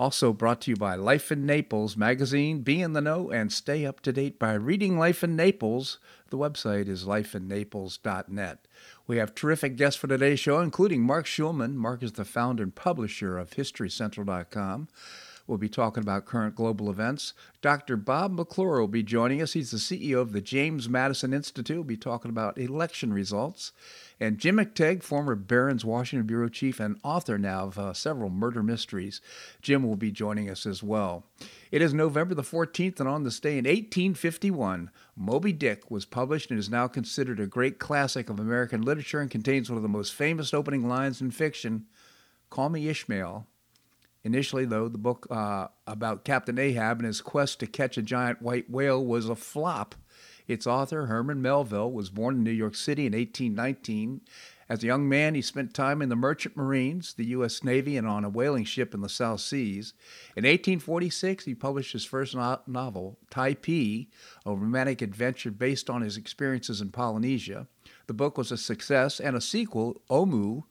[0.00, 2.60] Also brought to you by Life in Naples magazine.
[2.60, 5.98] Be in the know and stay up to date by reading Life in Naples.
[6.30, 8.66] The website is lifeinnaples.net.
[9.06, 11.74] We have terrific guests for today's show, including Mark Schulman.
[11.74, 14.88] Mark is the founder and publisher of HistoryCentral.com.
[15.46, 17.34] We'll be talking about current global events.
[17.60, 17.98] Dr.
[17.98, 19.52] Bob McClure will be joining us.
[19.52, 21.76] He's the CEO of the James Madison Institute.
[21.76, 23.72] We'll be talking about election results.
[24.22, 28.62] And Jim McTague, former Barron's Washington Bureau Chief and author now of uh, several murder
[28.62, 29.22] mysteries,
[29.62, 31.24] Jim will be joining us as well.
[31.72, 36.50] It is November the 14th, and on this day in 1851, Moby Dick was published
[36.50, 39.88] and is now considered a great classic of American literature and contains one of the
[39.88, 41.86] most famous opening lines in fiction
[42.50, 43.46] Call me Ishmael.
[44.22, 48.42] Initially, though, the book uh, about Captain Ahab and his quest to catch a giant
[48.42, 49.94] white whale was a flop.
[50.50, 54.20] Its author, Herman Melville, was born in New York City in 1819.
[54.68, 57.62] As a young man, he spent time in the Merchant Marines, the U.S.
[57.62, 59.94] Navy, and on a whaling ship in the South Seas.
[60.36, 64.08] In 1846, he published his first no- novel, Typee,
[64.44, 67.68] a romantic adventure based on his experiences in Polynesia.
[68.08, 70.64] The book was a success, and a sequel, Omoo,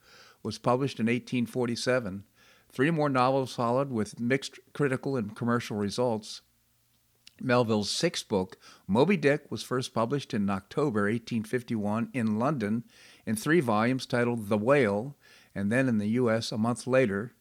[0.44, 2.26] was published in 1847.
[2.70, 6.42] Three more novels followed with mixed critical and commercial results.
[7.42, 12.84] Melville's sixth book, Moby Dick, was first published in October 1851 in London
[13.26, 15.16] in three volumes titled The Whale,
[15.54, 16.52] and then in the U.S.
[16.52, 17.34] a month later.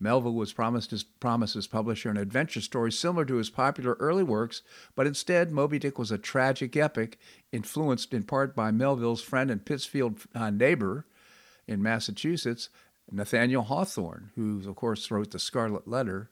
[0.00, 4.22] Melville was promised his, promised his publisher an adventure story similar to his popular early
[4.22, 4.62] works,
[4.94, 7.18] but instead, Moby Dick was a tragic epic
[7.50, 11.06] influenced in part by Melville's friend and Pittsfield uh, neighbor
[11.66, 12.68] in Massachusetts,
[13.10, 16.30] Nathaniel Hawthorne, who, of course, wrote The Scarlet Letter.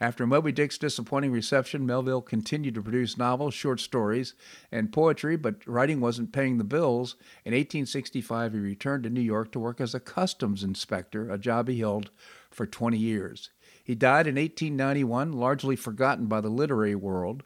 [0.00, 4.34] After Moby Dick's disappointing reception, Melville continued to produce novels, short stories,
[4.72, 7.14] and poetry, but writing wasn't paying the bills.
[7.44, 11.68] In 1865, he returned to New York to work as a customs inspector, a job
[11.68, 12.10] he held
[12.50, 13.50] for 20 years.
[13.82, 17.44] He died in 1891, largely forgotten by the literary world.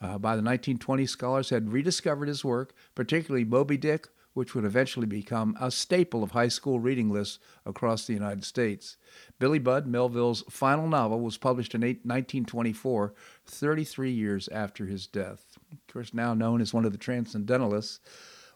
[0.00, 5.06] Uh, by the 1920s, scholars had rediscovered his work, particularly Moby Dick, which would eventually
[5.06, 8.96] become a staple of high school reading lists across the United States.
[9.38, 13.14] Billy Budd, Melville's final novel, was published in 1924,
[13.46, 15.58] 33 years after his death.
[15.72, 18.00] Of course, now known as one of the Transcendentalists.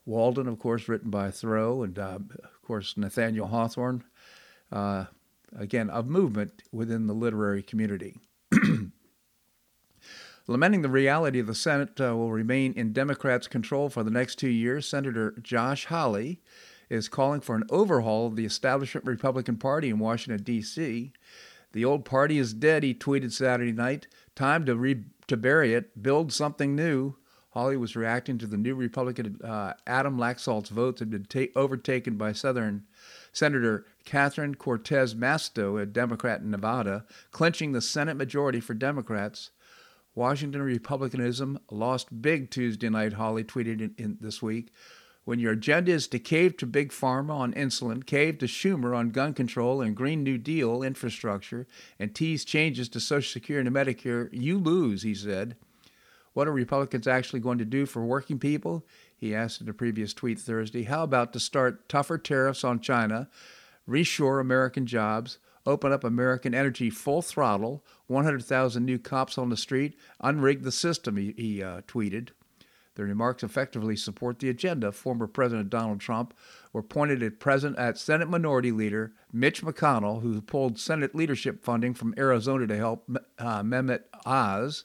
[0.06, 4.04] Walden, of course, written by Thoreau, and uh, of course, Nathaniel Hawthorne.
[4.70, 5.06] Uh,
[5.56, 8.18] again, a movement within the literary community.
[10.46, 14.48] Lamenting the reality the Senate uh, will remain in Democrats' control for the next two
[14.48, 16.40] years, Senator Josh Hawley
[16.90, 21.12] is calling for an overhaul of the establishment Republican Party in Washington, D.C.
[21.72, 24.06] The old party is dead, he tweeted Saturday night.
[24.36, 27.16] Time to, re- to bury it, build something new.
[27.50, 32.16] Hawley was reacting to the new Republican uh, Adam Laxalt's votes had been ta- overtaken
[32.16, 32.84] by Southern
[33.32, 39.50] Senator Catherine Cortez Masto, a Democrat in Nevada, clinching the Senate majority for Democrats.
[40.14, 44.72] Washington Republicanism lost big Tuesday night, Hawley tweeted in, in this week.
[45.24, 49.08] When your agenda is to cave to Big Pharma on insulin, cave to Schumer on
[49.08, 51.66] gun control and Green New Deal infrastructure,
[51.98, 55.56] and tease changes to Social Security and Medicare, you lose, he said.
[56.34, 58.84] What are Republicans actually going to do for working people?
[59.16, 60.82] He asked in a previous tweet Thursday.
[60.82, 63.30] How about to start tougher tariffs on China,
[63.88, 69.96] reshore American jobs, open up American energy full throttle, 100,000 new cops on the street,
[70.22, 72.30] unrig the system, he, he uh, tweeted.
[72.96, 76.32] The remarks effectively support the agenda former President Donald Trump
[76.72, 81.94] were pointed at, present at Senate Minority Leader Mitch McConnell, who pulled Senate leadership funding
[81.94, 84.84] from Arizona to help uh, Mehmet Oz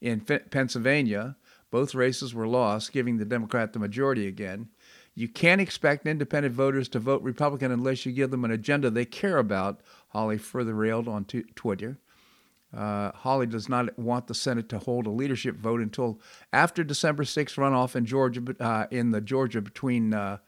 [0.00, 1.36] in Pennsylvania.
[1.70, 4.68] Both races were lost, giving the Democrat the majority again.
[5.14, 9.04] You can't expect independent voters to vote Republican unless you give them an agenda they
[9.04, 9.80] care about,
[10.16, 11.98] Hawley further railed on t- Twitter.
[12.74, 16.18] Uh, Hawley does not want the Senate to hold a leadership vote until
[16.54, 20.38] after December 6th runoff in Georgia, uh, in the Georgia between uh,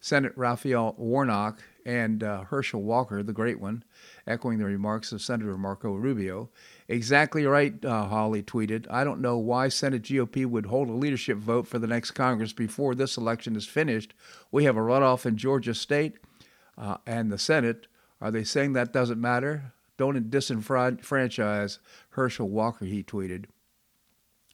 [0.00, 3.84] Senate Raphael Warnock and uh, Herschel Walker, the great one,
[4.26, 6.48] echoing the remarks of Senator Marco Rubio.
[6.88, 8.86] Exactly right, uh, Hawley tweeted.
[8.90, 12.54] I don't know why Senate GOP would hold a leadership vote for the next Congress
[12.54, 14.14] before this election is finished.
[14.50, 16.16] We have a runoff in Georgia State
[16.78, 17.88] uh, and the Senate.
[18.20, 19.72] Are they saying that doesn't matter?
[19.98, 21.78] don't disenfranchise
[22.10, 23.44] Herschel Walker, he tweeted.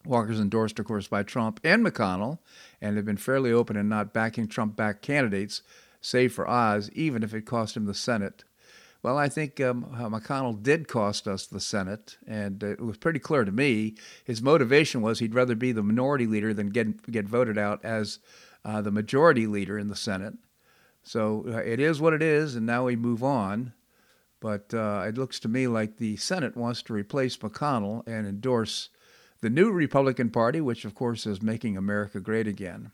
[0.05, 2.39] Walker's endorsed, of course, by Trump and McConnell,
[2.81, 5.63] and have been fairly open in not backing Trump backed candidates,
[6.01, 8.45] save for Oz, even if it cost him the Senate.
[9.03, 13.45] Well, I think um, McConnell did cost us the Senate, and it was pretty clear
[13.45, 13.95] to me
[14.25, 18.19] his motivation was he'd rather be the minority leader than get get voted out as
[18.65, 20.35] uh, the majority leader in the Senate.
[21.05, 23.75] So uh, it is what it is, and now we move on.
[24.41, 28.91] But uh, it looks to me like the Senate wants to replace McConnell and endorse
[29.41, 32.91] the new Republican Party, which of course is making America great again.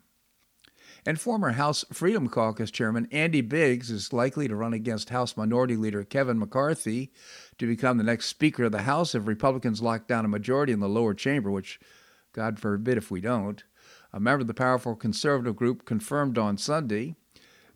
[1.07, 5.77] And former House Freedom Caucus Chairman Andy Biggs is likely to run against House Minority
[5.77, 7.11] Leader Kevin McCarthy
[7.59, 10.81] to become the next Speaker of the House if Republicans lock down a majority in
[10.81, 11.81] the lower chamber, which,
[12.33, 13.65] God forbid, if we don't.
[14.13, 17.17] A member of the powerful conservative group confirmed on Sunday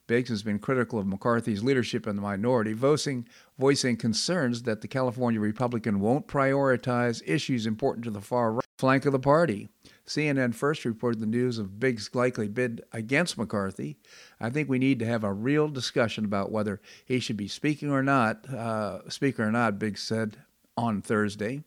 [0.07, 3.27] Biggs has been critical of McCarthy's leadership in the minority, voicing,
[3.59, 9.07] voicing concerns that the California Republican won't prioritize issues important to the far right flank
[9.07, 9.69] of the party.
[10.07, 13.97] CNN first reported the news of Biggs' likely bid against McCarthy.
[14.39, 17.91] I think we need to have a real discussion about whether he should be speaking
[17.91, 20.37] or not, uh, speaker or not, Biggs said
[20.77, 21.63] on Thursday.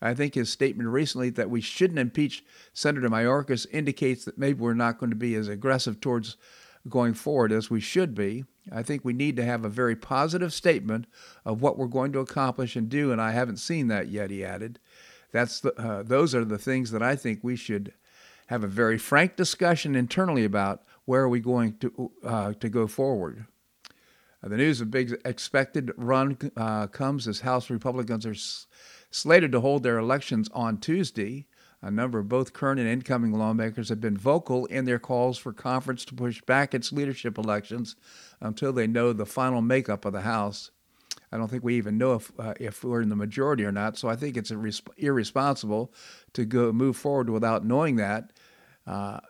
[0.00, 4.74] I think his statement recently that we shouldn't impeach Senator Mayorkas indicates that maybe we're
[4.74, 6.36] not going to be as aggressive towards
[6.88, 8.44] going forward as we should be.
[8.70, 11.06] I think we need to have a very positive statement
[11.44, 14.44] of what we're going to accomplish and do, and I haven't seen that yet, he
[14.44, 14.78] added.
[15.32, 17.92] That's the, uh, those are the things that I think we should
[18.46, 22.86] have a very frank discussion internally about where are we going to, uh, to go
[22.86, 23.46] forward.
[24.44, 28.66] Uh, the news of big expected run uh, comes as House Republicans are s-
[29.10, 31.46] slated to hold their elections on Tuesday.
[31.84, 35.52] A number of both current and incoming lawmakers have been vocal in their calls for
[35.52, 37.96] conference to push back its leadership elections
[38.40, 40.70] until they know the final makeup of the House.
[41.32, 43.98] I don't think we even know if uh, if we're in the majority or not.
[43.98, 44.52] So I think it's
[44.96, 45.92] irresponsible
[46.34, 48.32] to go move forward without knowing that.
[48.86, 49.20] Uh,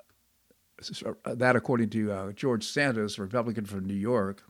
[1.24, 4.42] that, according to uh, George Santos, a Republican from New York,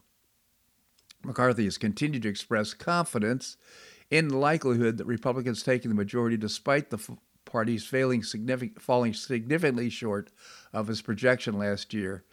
[1.23, 3.55] McCarthy has continued to express confidence
[4.09, 6.97] in the likelihood that Republicans taking the majority, despite the
[7.53, 10.31] party's failing significant, falling significantly short
[10.73, 12.23] of his projection last year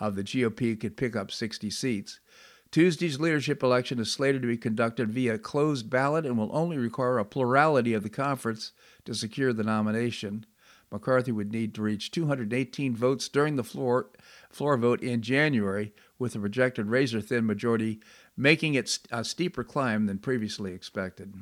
[0.00, 2.18] of the GOP could pick up 60 seats.
[2.70, 7.18] Tuesday's leadership election is slated to be conducted via closed ballot and will only require
[7.18, 8.72] a plurality of the conference
[9.04, 10.46] to secure the nomination.
[10.90, 14.06] McCarthy would need to reach 218 votes during the floor,
[14.48, 18.00] floor vote in January, with a projected razor thin majority
[18.34, 21.34] making it a steeper climb than previously expected.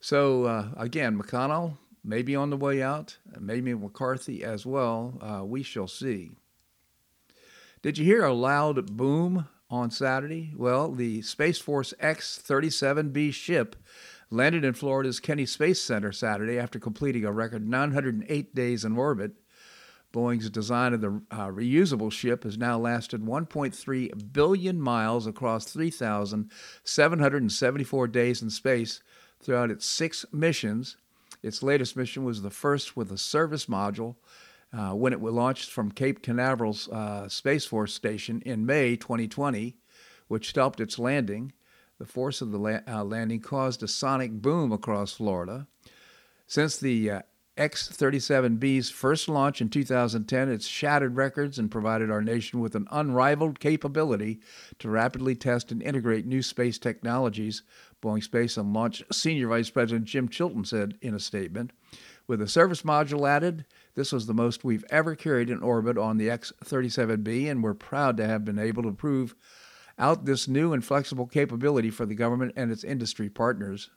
[0.00, 5.18] So, uh, again, McConnell maybe on the way out, maybe McCarthy as well.
[5.20, 6.32] Uh, we shall see.
[7.82, 10.52] Did you hear a loud boom on Saturday?
[10.56, 13.74] Well, the Space Force X 37B ship
[14.30, 19.32] landed in Florida's Kennedy Space Center Saturday after completing a record 908 days in orbit.
[20.12, 28.08] Boeing's design of the uh, reusable ship has now lasted 1.3 billion miles across 3,774
[28.08, 29.00] days in space
[29.40, 30.98] throughout its six missions
[31.42, 34.16] its latest mission was the first with a service module
[34.72, 39.76] uh, when it was launched from Cape Canaveral's uh, Space Force Station in May 2020,
[40.28, 41.52] which stopped its landing.
[41.98, 45.66] The force of the la- uh, landing caused a sonic boom across Florida.
[46.46, 47.22] Since the uh,
[47.56, 52.88] X 37B's first launch in 2010, it's shattered records and provided our nation with an
[52.90, 54.40] unrivaled capability
[54.78, 57.62] to rapidly test and integrate new space technologies,
[58.02, 61.72] Boeing Space and Launch Senior Vice President Jim Chilton said in a statement.
[62.26, 66.18] With a service module added, this was the most we've ever carried in orbit on
[66.18, 69.34] the X 37B, and we're proud to have been able to prove
[69.98, 73.90] out this new and flexible capability for the government and its industry partners.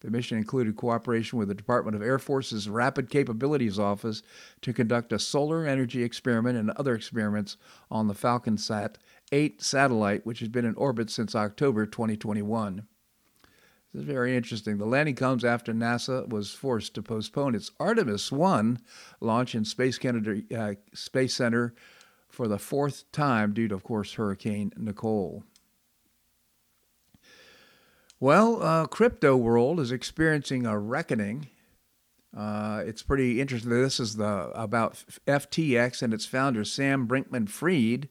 [0.00, 4.22] The mission included cooperation with the Department of Air Force's Rapid Capabilities Office
[4.62, 7.58] to conduct a solar energy experiment and other experiments
[7.90, 8.96] on the FalconSat
[9.30, 12.86] 8 satellite, which has been in orbit since October 2021.
[13.92, 14.78] This is very interesting.
[14.78, 18.78] The landing comes after NASA was forced to postpone its Artemis 1
[19.20, 21.74] launch in Space, Kennedy, uh, Space Center
[22.28, 25.42] for the fourth time due to, of course, Hurricane Nicole.
[28.20, 31.48] Well, uh, crypto world is experiencing a reckoning.
[32.36, 33.70] Uh, it's pretty interesting.
[33.70, 38.08] This is the about FTX and its founder Sam Bankman-Fried.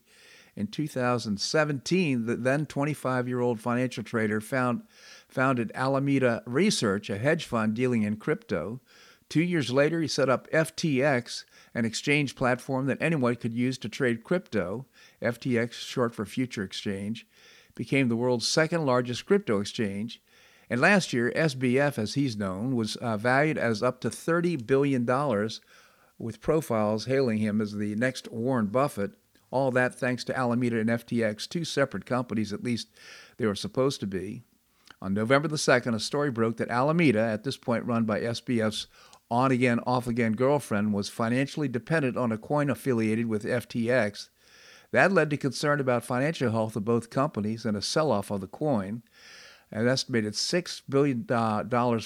[0.55, 4.81] In 2017, the then 25-year-old financial trader found,
[5.29, 8.81] founded Alameda Research, a hedge fund dealing in crypto.
[9.29, 11.45] Two years later, he set up FTX,
[11.75, 14.87] an exchange platform that anyone could use to trade crypto.
[15.21, 17.27] FTX, short for Future Exchange
[17.79, 20.21] became the world's second largest crypto exchange,
[20.69, 25.05] And last year, SBF, as he's known, was uh, valued as up to $30 billion,
[26.19, 29.11] with profiles hailing him as the next Warren Buffett.
[29.49, 32.89] All that thanks to Alameda and FTX, two separate companies, at least
[33.37, 34.43] they were supposed to be.
[35.01, 38.87] On November the 2nd, a story broke that Alameda, at this point run by SBF's
[39.31, 44.29] on again, off again girlfriend, was financially dependent on a coin affiliated with FTX.
[44.91, 48.41] That led to concern about financial health of both companies and a sell off of
[48.41, 49.03] the coin.
[49.71, 51.25] An estimated $6 billion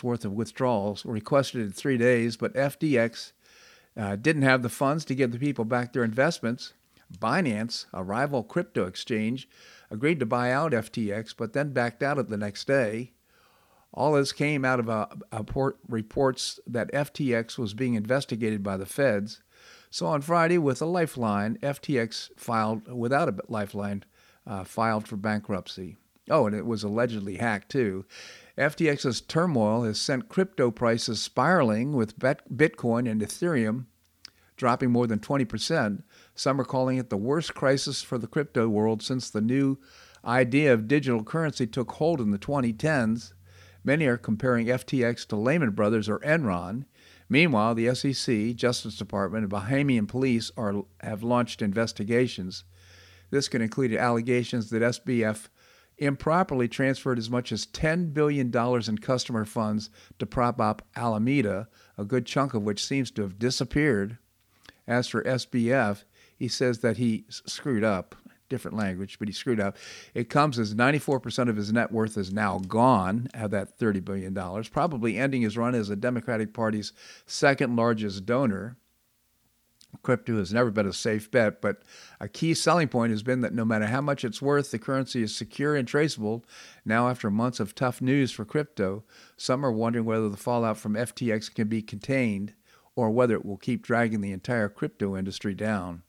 [0.03, 3.31] worth of withdrawals were requested in three days, but FTX
[3.95, 6.73] uh, didn't have the funds to give the people back their investments.
[7.19, 9.47] Binance, a rival crypto exchange,
[9.93, 13.11] agreed to buy out FTX, but then backed out of the next day.
[13.93, 18.75] All this came out of a, a port, reports that FTX was being investigated by
[18.75, 19.43] the feds.
[19.91, 24.03] So on Friday, with a lifeline, FTX filed, without a lifeline,
[24.47, 25.97] uh, filed for bankruptcy.
[26.27, 28.05] Oh, and it was allegedly hacked too.
[28.57, 33.85] FTX's turmoil has sent crypto prices spiraling, with Bitcoin and Ethereum
[34.55, 36.03] dropping more than 20%.
[36.35, 39.77] Some are calling it the worst crisis for the crypto world since the new
[40.25, 43.33] idea of digital currency took hold in the 2010s.
[43.83, 46.85] Many are comparing FTX to Lehman Brothers or Enron.
[47.29, 52.63] Meanwhile, the SEC, Justice Department, and Bahamian police are, have launched investigations.
[53.29, 55.49] This can include allegations that SBF
[55.97, 62.05] improperly transferred as much as $10 billion in customer funds to prop up Alameda, a
[62.05, 64.17] good chunk of which seems to have disappeared.
[64.87, 66.03] As for SBF,
[66.43, 68.17] he says that he screwed up
[68.49, 69.77] different language, but he screwed up.
[70.13, 74.35] It comes as 94% of his net worth is now gone of that $30 billion,
[74.65, 76.91] probably ending his run as the Democratic Party's
[77.25, 78.75] second largest donor.
[80.01, 81.81] Crypto has never been a safe bet, but
[82.19, 85.23] a key selling point has been that no matter how much it's worth, the currency
[85.23, 86.43] is secure and traceable.
[86.83, 89.05] Now, after months of tough news for crypto,
[89.37, 92.53] some are wondering whether the fallout from FTX can be contained
[92.95, 96.03] or whether it will keep dragging the entire crypto industry down.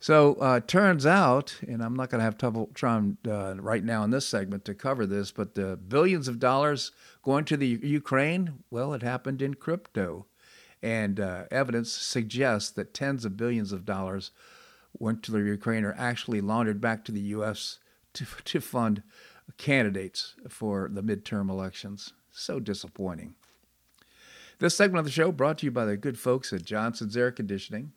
[0.00, 4.04] So uh, turns out, and I'm not going to have trouble trying uh, right now
[4.04, 8.62] in this segment to cover this, but the billions of dollars going to the Ukraine,
[8.70, 10.26] well, it happened in crypto,
[10.82, 14.30] and uh, evidence suggests that tens of billions of dollars
[14.96, 17.78] went to the Ukraine or actually laundered back to the U.S.
[18.14, 19.02] to to fund
[19.56, 22.12] candidates for the midterm elections.
[22.30, 23.34] So disappointing.
[24.60, 27.32] This segment of the show brought to you by the good folks at Johnson's Air
[27.32, 27.92] Conditioning.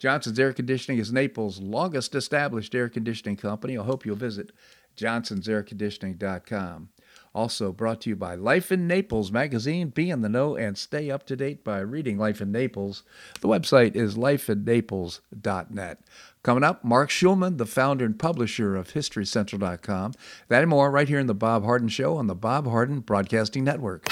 [0.00, 3.76] Johnson's Air Conditioning is Naples' longest established air conditioning company.
[3.76, 4.50] I hope you'll visit
[4.96, 6.88] johnsonsairconditioning.com.
[7.34, 9.90] Also brought to you by Life in Naples magazine.
[9.90, 13.02] Be in the know and stay up to date by reading Life in Naples.
[13.42, 16.00] The website is lifeinnaples.net.
[16.42, 20.14] Coming up, Mark Schulman, the founder and publisher of HistoryCentral.com.
[20.48, 23.64] That and more right here in The Bob Harden Show on the Bob Harden Broadcasting
[23.64, 24.08] Network.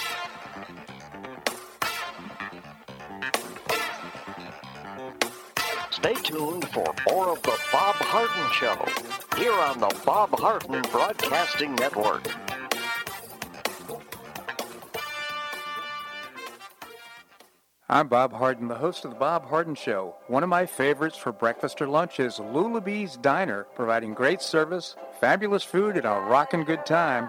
[5.99, 8.77] Stay tuned for more of the Bob Harden Show
[9.37, 12.25] here on the Bob Harden Broadcasting Network.
[17.89, 20.15] I'm Bob Harden, the host of the Bob Harden Show.
[20.29, 25.65] One of my favorites for breakfast or lunch is Lulabee's Diner, providing great service, fabulous
[25.65, 27.29] food, and a rockin' good time.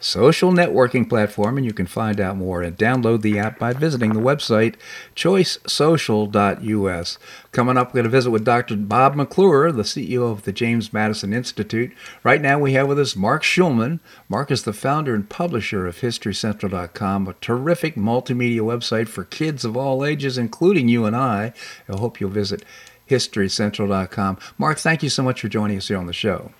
[0.00, 4.12] social networking platform, and you can find out more and download the app by visiting
[4.12, 4.74] the website
[5.14, 7.18] choicesocial.us.
[7.52, 8.76] Coming up, we're going to visit with Dr.
[8.76, 11.92] Bob McClure, the CEO of the James Madison Institute.
[12.24, 14.00] Right now, we have with us Mark Schulman.
[14.28, 19.76] Mark is the founder and publisher of HistoryCentral.com, a terrific multimedia website for kids of
[19.76, 21.52] all ages, including you and I.
[21.88, 22.64] I hope you'll visit
[23.08, 24.38] HistoryCentral.com.
[24.56, 26.52] Mark, thank you so much for joining us here on the show.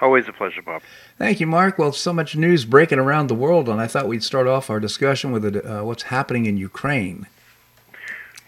[0.00, 0.82] Always a pleasure, Bob.
[1.16, 1.78] Thank you, Mark.
[1.78, 4.78] Well, so much news breaking around the world, and I thought we'd start off our
[4.78, 7.26] discussion with uh, what's happening in Ukraine.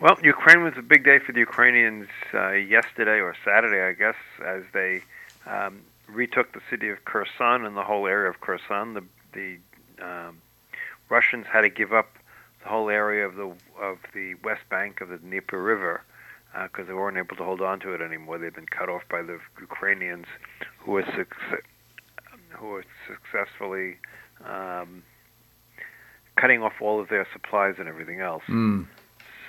[0.01, 4.15] Well, Ukraine was a big day for the Ukrainians uh, yesterday or Saturday, I guess,
[4.45, 5.03] as they
[5.47, 8.95] um, retook the city of Kherson and the whole area of Kherson.
[8.95, 9.59] The the
[10.01, 10.39] um,
[11.09, 12.17] Russians had to give up
[12.63, 16.03] the whole area of the of the west bank of the Dnieper River
[16.65, 18.39] because uh, they weren't able to hold on to it anymore.
[18.39, 20.27] They'd been cut off by the Ukrainians,
[20.79, 21.05] who were
[22.51, 23.97] who were successfully
[24.45, 25.03] um,
[26.37, 28.43] cutting off all of their supplies and everything else.
[28.49, 28.87] Mm.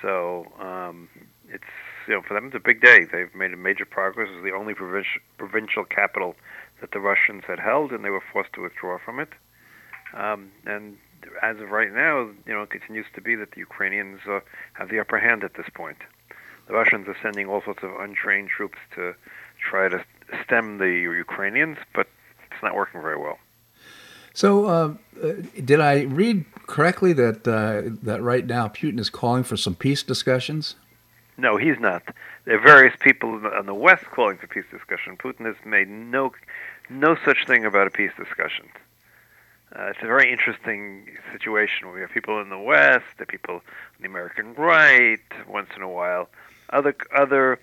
[0.02, 1.10] So um,
[1.48, 1.64] it's
[2.08, 3.06] you know for them it's a big day.
[3.12, 4.30] They've made a major progress.
[4.32, 6.36] It's the only provincial provincial capital
[6.82, 9.30] that the Russians had held, and they were forced to withdraw from it.
[10.14, 10.98] Um, and
[11.42, 14.40] as of right now, you know, it continues to be that the Ukrainians uh,
[14.74, 15.98] have the upper hand at this point.
[16.70, 19.16] The Russians are sending all sorts of untrained troops to
[19.60, 20.06] try to
[20.44, 22.08] stem the Ukrainians, but
[22.52, 23.40] it's not working very well.
[24.36, 25.34] So, uh, uh,
[25.66, 30.04] did I read correctly that uh, that right now Putin is calling for some peace
[30.04, 30.76] discussions?
[31.38, 32.04] No, he's not.
[32.46, 35.18] There are various people on the West calling for peace discussion.
[35.18, 36.34] Putin has made no
[36.88, 38.68] no such thing about a peace discussion.
[39.76, 41.88] Uh, it's a very interesting situation.
[41.88, 45.82] Where we have people in the West, the people on the American right, once in
[45.82, 46.30] a while.
[46.72, 47.60] Other other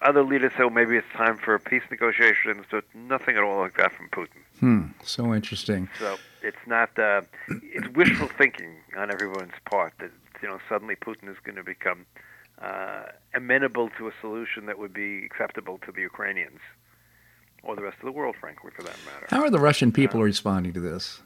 [0.00, 3.76] other leaders say, well, maybe it's time for peace negotiations, but nothing at all like
[3.76, 4.42] that from Putin.
[4.58, 4.82] Hmm.
[5.04, 5.88] So interesting.
[5.98, 6.96] So it's not.
[6.98, 10.10] Uh, it's wishful thinking on everyone's part that
[10.42, 12.06] you know suddenly Putin is going to become
[12.60, 16.60] uh, amenable to a solution that would be acceptable to the Ukrainians
[17.62, 19.26] or the rest of the world, frankly, for that matter.
[19.30, 21.22] How are the Russian people uh, responding to this?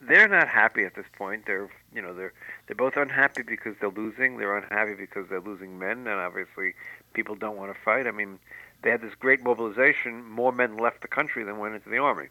[0.00, 1.44] They're not happy at this point.
[1.46, 2.32] They're, you know, they're
[2.66, 4.38] they're both unhappy because they're losing.
[4.38, 6.74] They're unhappy because they're losing men, and obviously
[7.12, 8.06] people don't want to fight.
[8.06, 8.38] I mean,
[8.82, 10.24] they had this great mobilization.
[10.24, 12.28] More men left the country than went into the army.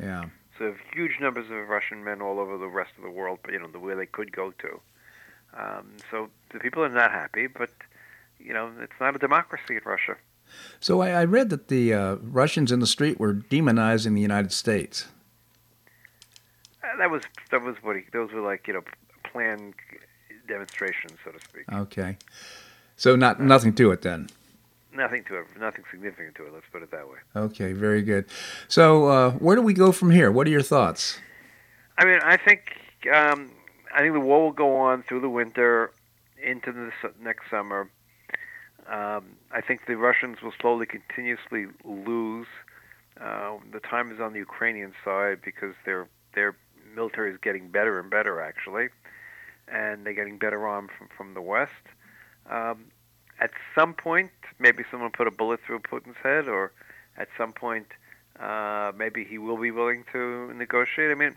[0.00, 0.26] Yeah.
[0.58, 3.60] So huge numbers of Russian men all over the rest of the world, but you
[3.60, 4.80] know, the where they could go to.
[5.56, 7.70] Um, so the people are not happy, but
[8.40, 10.16] you know, it's not a democracy in Russia.
[10.80, 14.52] So I, I read that the uh, Russians in the street were demonizing the United
[14.52, 15.08] States.
[16.88, 18.82] Uh, that was that was what he, those were like you know
[19.24, 19.74] planned
[20.46, 21.64] demonstrations, so to speak.
[21.72, 22.16] Okay,
[22.96, 24.28] so not nothing to it then.
[24.92, 26.52] Nothing to it, nothing significant to it.
[26.52, 27.18] Let's put it that way.
[27.36, 28.24] Okay, very good.
[28.68, 30.32] So uh, where do we go from here?
[30.32, 31.20] What are your thoughts?
[31.98, 32.76] I mean, I think
[33.12, 33.50] um,
[33.94, 35.92] I think the war will go on through the winter
[36.42, 37.90] into the next summer.
[38.88, 42.46] Um, I think the Russians will slowly, continuously lose.
[43.20, 46.56] Uh, the time is on the Ukrainian side because their their
[46.98, 48.86] military is getting better and better, actually,
[49.80, 51.84] and they're getting better armed from from the west.
[52.56, 52.78] Um,
[53.46, 56.72] at some point, maybe someone put a bullet through Putin's head, or
[57.22, 57.88] at some point,
[58.40, 61.10] uh, maybe he will be willing to negotiate.
[61.10, 61.36] I mean,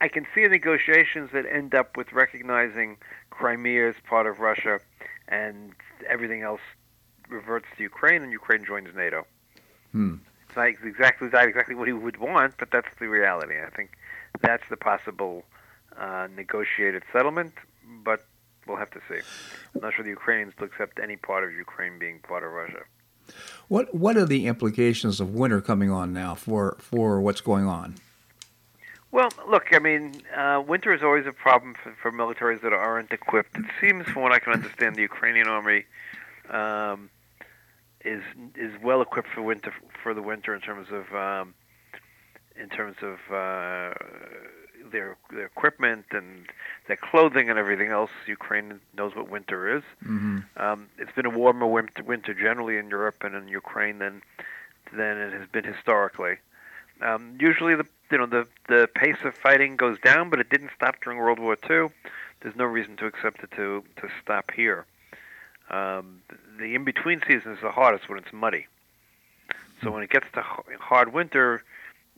[0.00, 2.98] I can see negotiations that end up with recognizing
[3.30, 4.74] Crimea as part of Russia,
[5.28, 5.72] and
[6.14, 6.64] everything else
[7.28, 9.26] reverts to Ukraine, and Ukraine joins NATO.
[9.92, 10.16] Hmm.
[10.54, 13.54] It's not exactly not exactly what he would want, but that's the reality.
[13.60, 13.90] I think
[14.40, 15.44] that's the possible
[15.98, 17.54] uh, negotiated settlement,
[18.04, 18.24] but
[18.66, 19.18] we'll have to see.
[19.74, 22.84] I'm not sure the Ukrainians will accept any part of Ukraine being part of Russia.
[23.66, 27.96] What What are the implications of winter coming on now for for what's going on?
[29.10, 33.12] Well, look, I mean, uh, winter is always a problem for, for militaries that aren't
[33.12, 33.56] equipped.
[33.56, 35.84] It seems, from what I can understand, the Ukrainian army
[36.50, 37.10] um,
[38.04, 38.22] is
[38.54, 41.54] is well equipped for winter for the winter in terms of um,
[42.60, 43.94] in terms of uh,
[44.92, 46.46] their their equipment and
[46.86, 48.10] their clothing and everything else.
[48.26, 49.82] Ukraine knows what winter is.
[50.04, 50.40] Mm-hmm.
[50.56, 54.22] Um, it's been a warmer winter, winter generally in Europe and in Ukraine than
[54.92, 56.36] than it has been historically.
[57.02, 60.70] Um, usually, the you know the the pace of fighting goes down, but it didn't
[60.76, 61.88] stop during World War II.
[62.40, 64.86] There's no reason to accept it to to stop here.
[65.70, 66.20] Um,
[66.58, 68.66] the in between season is the hardest when it's muddy.
[69.82, 71.62] So when it gets to hard winter,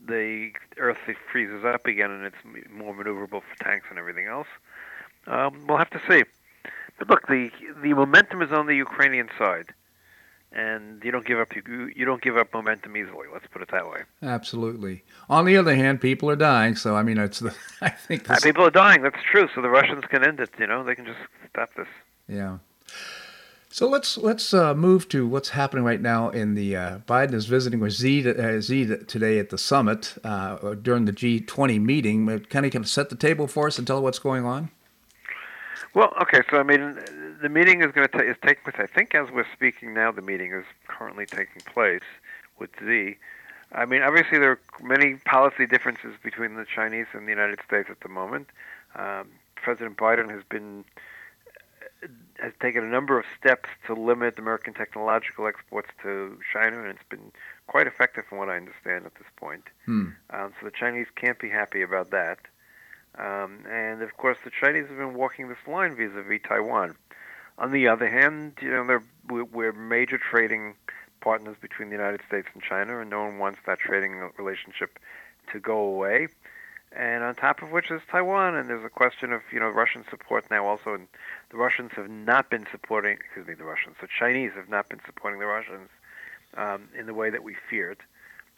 [0.07, 0.99] the earth
[1.33, 4.47] freezes up again, and it's more maneuverable for tanks and everything else.
[5.27, 6.25] Um, we'll have to see.
[6.99, 7.51] But look, the
[7.83, 9.75] the momentum is on the Ukrainian side
[10.53, 13.27] and you don't give up you, you don't give up momentum easily.
[13.33, 14.03] Let's put it that way.
[14.23, 15.05] Absolutely.
[15.29, 18.41] On the other hand, people are dying, so I mean, it's the I think this,
[18.41, 19.03] people are dying.
[19.03, 19.49] That's true.
[19.55, 20.51] So the Russians can end it.
[20.59, 21.19] You know, they can just
[21.51, 21.89] stop this.
[22.29, 22.59] Yeah.
[23.77, 26.31] So let's let's uh, move to what's happening right now.
[26.31, 30.73] In the uh, Biden is visiting with Xi, uh, Xi today at the summit uh,
[30.77, 32.41] during the G20 meeting.
[32.49, 34.71] Can he kind of set the table for us and tell what's going on?
[35.93, 36.41] Well, okay.
[36.51, 36.99] So I mean,
[37.43, 38.77] the meeting is going to is take place.
[38.79, 42.01] I think as we're speaking now, the meeting is currently taking place
[42.59, 43.19] with Xi.
[43.73, 47.91] I mean, obviously there are many policy differences between the Chinese and the United States
[47.91, 48.49] at the moment.
[48.95, 50.87] Um, President Biden has been
[52.41, 57.09] has taken a number of steps to limit American technological exports to China, and it's
[57.09, 57.33] been
[57.67, 59.65] quite effective, from what I understand at this point.
[59.85, 60.09] Hmm.
[60.31, 62.39] Um, so the Chinese can't be happy about that.
[63.19, 66.97] Um, and of course, the Chinese have been walking this line vis-a-vis Taiwan.
[67.59, 70.75] On the other hand, you know, we're major trading
[71.23, 74.99] partners between the United States and China, and no one wants that trading relationship
[75.53, 76.29] to go away.
[76.97, 80.05] And on top of which is Taiwan, and there's a question of you know Russian
[80.09, 81.09] support now also, and
[81.51, 85.01] the Russians have not been supporting, excuse me, the Russians, the Chinese have not been
[85.05, 85.91] supporting the Russians
[86.57, 87.99] um, in the way that we feared.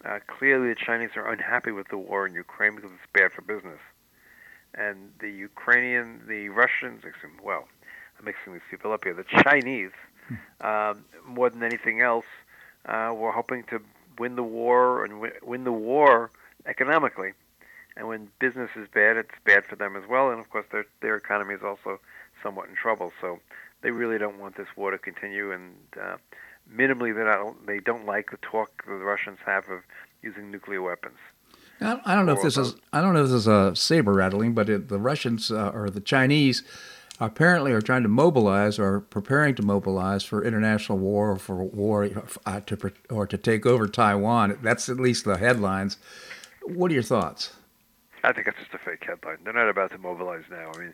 [0.05, 3.41] Uh, clearly, the Chinese are unhappy with the war in Ukraine because it's bad for
[3.41, 3.79] business,
[4.73, 7.03] and the Ukrainian, the Russians,
[7.43, 7.67] well,
[8.17, 9.13] I'm mixing these people up here.
[9.13, 9.91] The Chinese,
[10.61, 12.25] um, more than anything else,
[12.85, 13.81] uh, were hoping to
[14.17, 16.31] win the war and win the war
[16.65, 17.33] economically.
[17.99, 20.31] And when business is bad, it's bad for them as well.
[20.31, 21.99] And of course, their their economy is also
[22.41, 23.11] somewhat in trouble.
[23.19, 23.39] So
[23.81, 25.51] they really don't want this war to continue.
[25.51, 26.15] And uh,
[26.73, 29.81] minimally, they don't they don't like the talk that the Russians have of
[30.23, 31.17] using nuclear weapons.
[31.81, 34.53] I don't know if this is I don't know if this is a saber rattling,
[34.53, 36.63] but it, the Russians uh, or the Chinese
[37.19, 42.09] apparently are trying to mobilize or preparing to mobilize for international war or for war
[42.45, 44.57] uh, to or to take over Taiwan.
[44.61, 45.97] That's at least the headlines.
[46.63, 47.53] What are your thoughts?
[48.23, 49.37] I think it's just a fake headline.
[49.43, 50.71] They're not about to mobilize now.
[50.73, 50.93] I mean,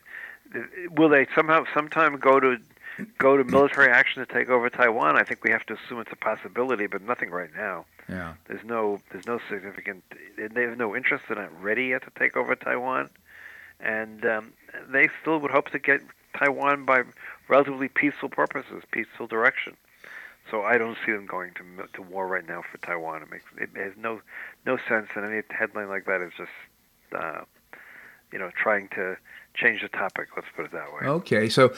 [0.95, 2.57] will they somehow sometime go to
[3.17, 5.17] go to military action to take over Taiwan?
[5.17, 7.85] I think we have to assume it's a possibility, but nothing right now.
[8.07, 8.33] Yeah.
[8.47, 10.03] There's no there's no significant.
[10.37, 11.25] They have no interest.
[11.27, 13.09] They're not ready yet to take over Taiwan
[13.79, 14.53] and um,
[14.89, 16.01] they still would hope to get
[16.37, 17.03] Taiwan by
[17.47, 19.75] relatively peaceful purposes, peaceful direction.
[20.51, 23.23] So I don't see them going to to war right now for Taiwan.
[23.23, 24.21] It makes it has no
[24.65, 26.51] no sense, and any headline like that is just
[27.15, 27.41] uh,
[28.31, 29.17] you know trying to
[29.55, 30.27] change the topic.
[30.35, 31.07] Let's put it that way.
[31.07, 31.73] Okay, so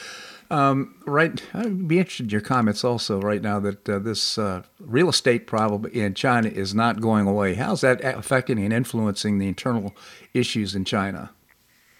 [0.50, 4.64] um, right, I'd be interested in your comments also right now that uh, this uh,
[4.80, 7.56] real estate problem in China is not going away.
[7.56, 9.96] How's that affecting and influencing the internal
[10.34, 11.32] issues in China?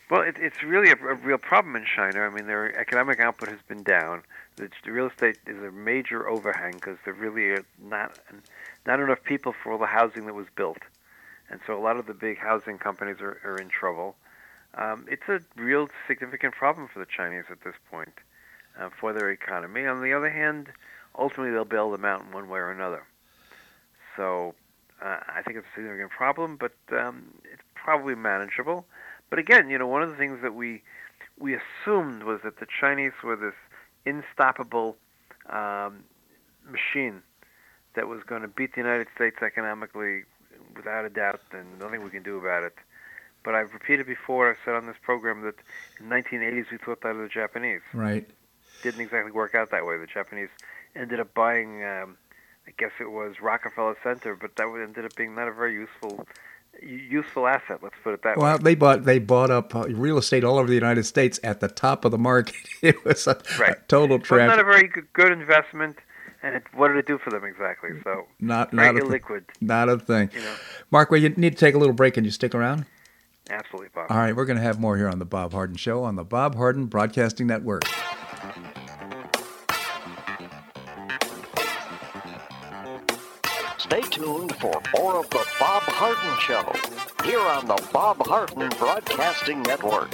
[0.10, 2.22] Well, it, it's really a, a, real problem in China.
[2.22, 4.24] I mean, their economic output has been down.
[4.56, 8.18] The, the real estate is a major overhang because there really are not
[8.86, 10.78] not enough people for all the housing that was built,
[11.50, 14.16] and so a lot of the big housing companies are, are in trouble.
[14.76, 18.14] Um, it's a real significant problem for the Chinese at this point
[18.80, 19.86] uh, for their economy.
[19.86, 20.68] On the other hand,
[21.18, 23.04] ultimately they'll bail them out in one way or another.
[24.16, 24.56] So
[25.02, 28.86] uh, I think it's a significant problem, but um, it's probably manageable.
[29.30, 30.84] But again, you know, one of the things that we
[31.40, 33.54] we assumed was that the Chinese were this
[34.06, 34.98] unstoppable
[35.50, 36.04] um,
[36.66, 37.22] machine
[37.96, 40.24] that was going to beat the United States economically
[40.78, 42.76] without a doubt, and nothing we can do about it.
[43.44, 45.56] But I've repeated before, I've said on this program that
[46.00, 47.82] in the 1980s we thought that of the Japanese.
[47.94, 48.28] Right.
[48.84, 49.98] Didn't exactly work out that way.
[49.98, 50.50] The Japanese
[50.96, 52.18] ended up buying, um,
[52.68, 56.28] I guess it was Rockefeller Center, but that ended up being not a very useful
[56.82, 57.80] useful asset.
[57.82, 58.52] Let's put it that well, way.
[58.52, 61.60] Well, they bought they bought up uh, real estate all over the United States at
[61.60, 62.56] the top of the market.
[62.82, 63.72] it was a, right.
[63.72, 64.48] a total trap.
[64.48, 65.98] not a very good investment.
[66.48, 67.90] And what did it do for them exactly?
[68.06, 70.30] So not not a liquid, not a thing.
[70.34, 70.56] You know?
[70.92, 72.16] Mark, well, you need to take a little break.
[72.16, 72.86] and you stick around?
[73.50, 74.10] Absolutely, Bob.
[74.10, 76.24] All right, we're going to have more here on the Bob Harden Show on the
[76.24, 77.84] Bob Harden Broadcasting Network.
[83.78, 89.62] Stay tuned for more of the Bob Harden Show here on the Bob Harden Broadcasting
[89.64, 90.14] Network.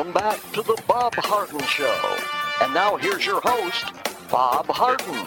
[0.00, 2.16] Welcome back to the Bob Harden Show.
[2.62, 3.84] And now here's your host,
[4.30, 5.26] Bob Harden.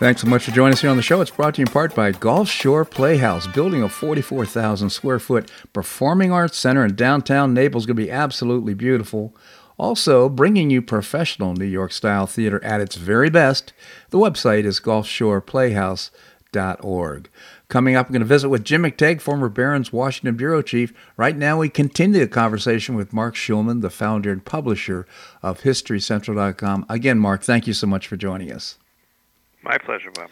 [0.00, 1.20] Thanks so much for joining us here on the show.
[1.20, 5.52] It's brought to you in part by Gulf Shore Playhouse, building a 44,000 square foot
[5.72, 7.86] performing arts center in downtown Naples.
[7.86, 9.36] Going to be absolutely beautiful.
[9.78, 13.72] Also, bringing you professional New York style theater at its very best.
[14.10, 17.30] The website is gulfshoreplayhouse.org.
[17.68, 20.92] Coming up, I'm going to visit with Jim McTague, former Barron's Washington Bureau Chief.
[21.16, 25.04] Right now, we continue the conversation with Mark Schulman, the founder and publisher
[25.42, 26.86] of HistoryCentral.com.
[26.88, 28.78] Again, Mark, thank you so much for joining us.
[29.62, 30.30] My pleasure, Bob.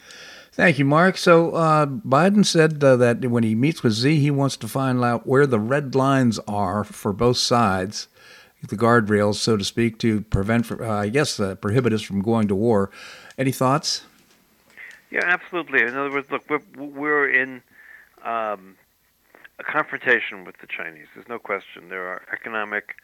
[0.52, 1.16] Thank you, Mark.
[1.16, 5.02] So uh, Biden said uh, that when he meets with Xi, he wants to find
[5.02, 8.06] out where the red lines are for both sides,
[8.68, 12.46] the guardrails, so to speak, to prevent, uh, I guess, uh, prohibit us from going
[12.46, 12.92] to war.
[13.36, 14.04] Any thoughts?
[15.14, 15.82] Yeah, absolutely.
[15.82, 17.62] In other words, look, we're, we're in
[18.24, 18.74] um,
[19.60, 21.06] a confrontation with the Chinese.
[21.14, 21.88] There's no question.
[21.88, 22.96] They're our economic,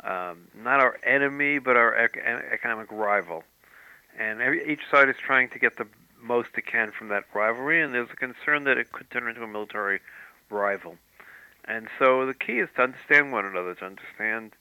[0.00, 2.22] um, not our enemy, but our ec-
[2.52, 3.44] economic rival.
[4.18, 5.86] And every, each side is trying to get the
[6.20, 9.42] most it can from that rivalry, and there's a concern that it could turn into
[9.42, 10.00] a military
[10.50, 10.96] rival.
[11.64, 14.52] And so the key is to understand one another, to understand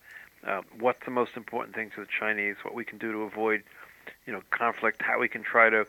[0.47, 3.63] uh, what's the most important thing to the Chinese, what we can do to avoid,
[4.25, 5.85] you know, conflict, how we can try to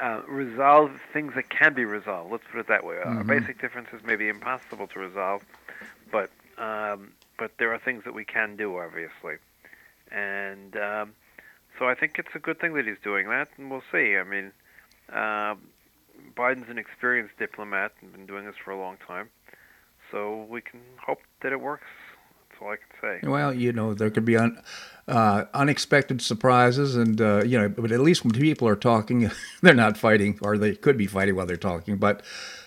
[0.00, 2.32] uh, resolve things that can be resolved.
[2.32, 2.96] Let's put it that way.
[2.96, 3.18] Mm-hmm.
[3.18, 5.42] Our basic differences may be impossible to resolve,
[6.10, 9.36] but um, but there are things that we can do, obviously.
[10.10, 11.14] And um,
[11.78, 14.16] so I think it's a good thing that he's doing that, and we'll see.
[14.16, 14.52] I mean,
[15.12, 15.54] uh,
[16.36, 19.30] Biden's an experienced diplomat and been doing this for a long time,
[20.10, 21.86] so we can hope that it works.
[22.54, 23.28] That's all I can say.
[23.28, 24.60] Well, you know, there could be un,
[25.08, 29.30] uh, unexpected surprises, and uh, you know, but at least when people are talking,
[29.62, 32.22] they're not fighting, or they could be fighting while they're talking, but.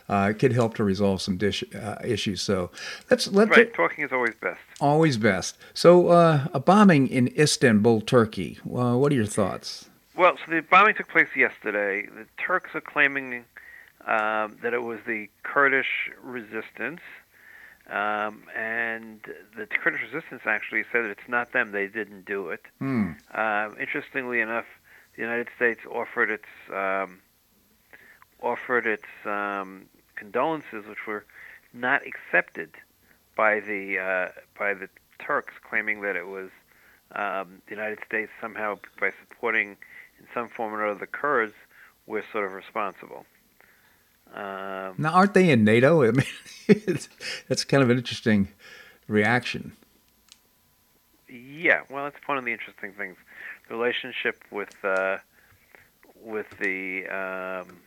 [0.10, 2.42] Uh, it could help to resolve some dish, uh, issues.
[2.42, 2.72] So
[3.12, 3.74] let's let right.
[3.74, 4.62] Talking is always best.
[4.80, 5.58] Always best.
[5.74, 8.58] So uh, a bombing in Istanbul, Turkey.
[8.64, 9.90] Well, what are your thoughts?
[10.16, 12.08] Well, so the bombing took place yesterday.
[12.08, 13.44] The Turks are claiming
[14.06, 17.02] um, that it was the Kurdish resistance
[17.90, 19.22] um, and
[19.56, 22.62] the Kurdish resistance actually said that it's not them; they didn't do it.
[22.80, 23.12] Hmm.
[23.34, 24.66] Uh, interestingly enough,
[25.16, 27.20] the United States offered its um,
[28.42, 31.26] offered its um, condolences, which were
[31.74, 32.72] not accepted
[33.36, 36.50] by the uh, by the Turks, claiming that it was
[37.16, 39.78] um, the United States somehow by supporting
[40.20, 41.54] in some form or other the Kurds,
[42.06, 43.26] were sort of responsible.
[44.34, 46.04] Um, now, aren't they in NATO?
[46.08, 46.26] I mean,
[46.68, 47.10] it's,
[47.48, 48.50] that's kind of an interesting
[49.08, 49.74] reaction.
[51.30, 53.18] Yeah, well, it's one of the interesting things.
[53.68, 55.18] The relationship with uh,
[56.22, 57.78] with the um,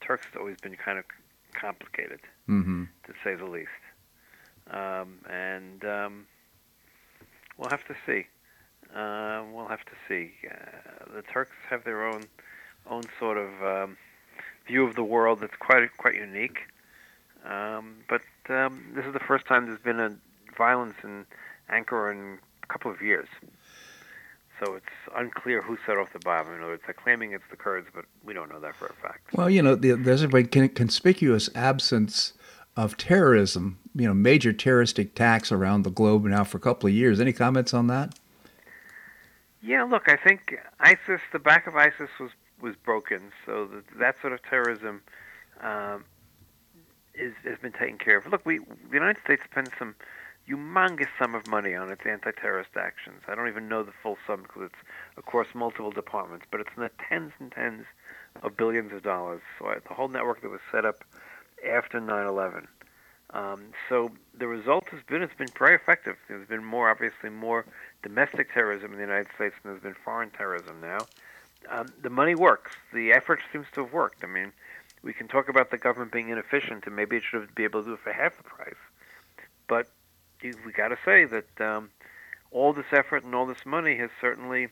[0.00, 1.04] Turks has always been kind of
[1.52, 2.84] complicated, mm-hmm.
[3.06, 3.70] to say the least.
[4.70, 6.26] Um, and um,
[7.56, 8.26] we'll have to see.
[8.94, 10.32] Uh, we'll have to see.
[10.48, 12.24] Uh, the Turks have their own
[12.88, 13.96] own sort of um,
[14.66, 16.58] view of the world that's quite quite unique.
[17.44, 20.12] Um, but um, this is the first time there's been a
[20.56, 21.24] violence in
[21.70, 23.28] Ankara in a couple of years.
[24.58, 26.46] So it's unclear who set off the bomb.
[26.48, 28.92] In other words, they're claiming it's the Kurds, but we don't know that for a
[28.94, 29.34] fact.
[29.34, 32.32] Well, you know, there's a conspicuous absence
[32.76, 36.94] of terrorism, you know, major terrorist attacks around the globe now for a couple of
[36.94, 37.20] years.
[37.20, 38.18] Any comments on that?
[39.62, 44.16] Yeah, look, I think ISIS, the back of ISIS was was broken, so that that
[44.20, 45.02] sort of terrorism
[45.60, 46.04] um,
[47.14, 48.26] is has been taken care of.
[48.26, 49.94] Look, we the United States spends some
[50.48, 53.22] humongous sum of money on its anti-terrorist actions.
[53.26, 56.82] I don't even know the full sum because it's across multiple departments, but it's in
[56.84, 57.84] the tens and tens
[58.42, 59.40] of billions of dollars.
[59.58, 61.04] So I, the whole network that was set up
[61.68, 62.66] after 9/11.
[63.30, 66.16] Um, so the result has been it's been very effective.
[66.28, 67.66] There's been more, obviously, more
[68.02, 71.06] domestic terrorism in the United States than there's been foreign terrorism now.
[71.70, 72.72] Um, the money works.
[72.92, 74.22] The effort seems to have worked.
[74.22, 74.52] I mean,
[75.02, 77.88] we can talk about the government being inefficient, and maybe it should be able to
[77.88, 78.74] do it for half the price.
[79.68, 79.88] But
[80.42, 81.90] we got to say that um,
[82.50, 84.68] all this effort and all this money has certainly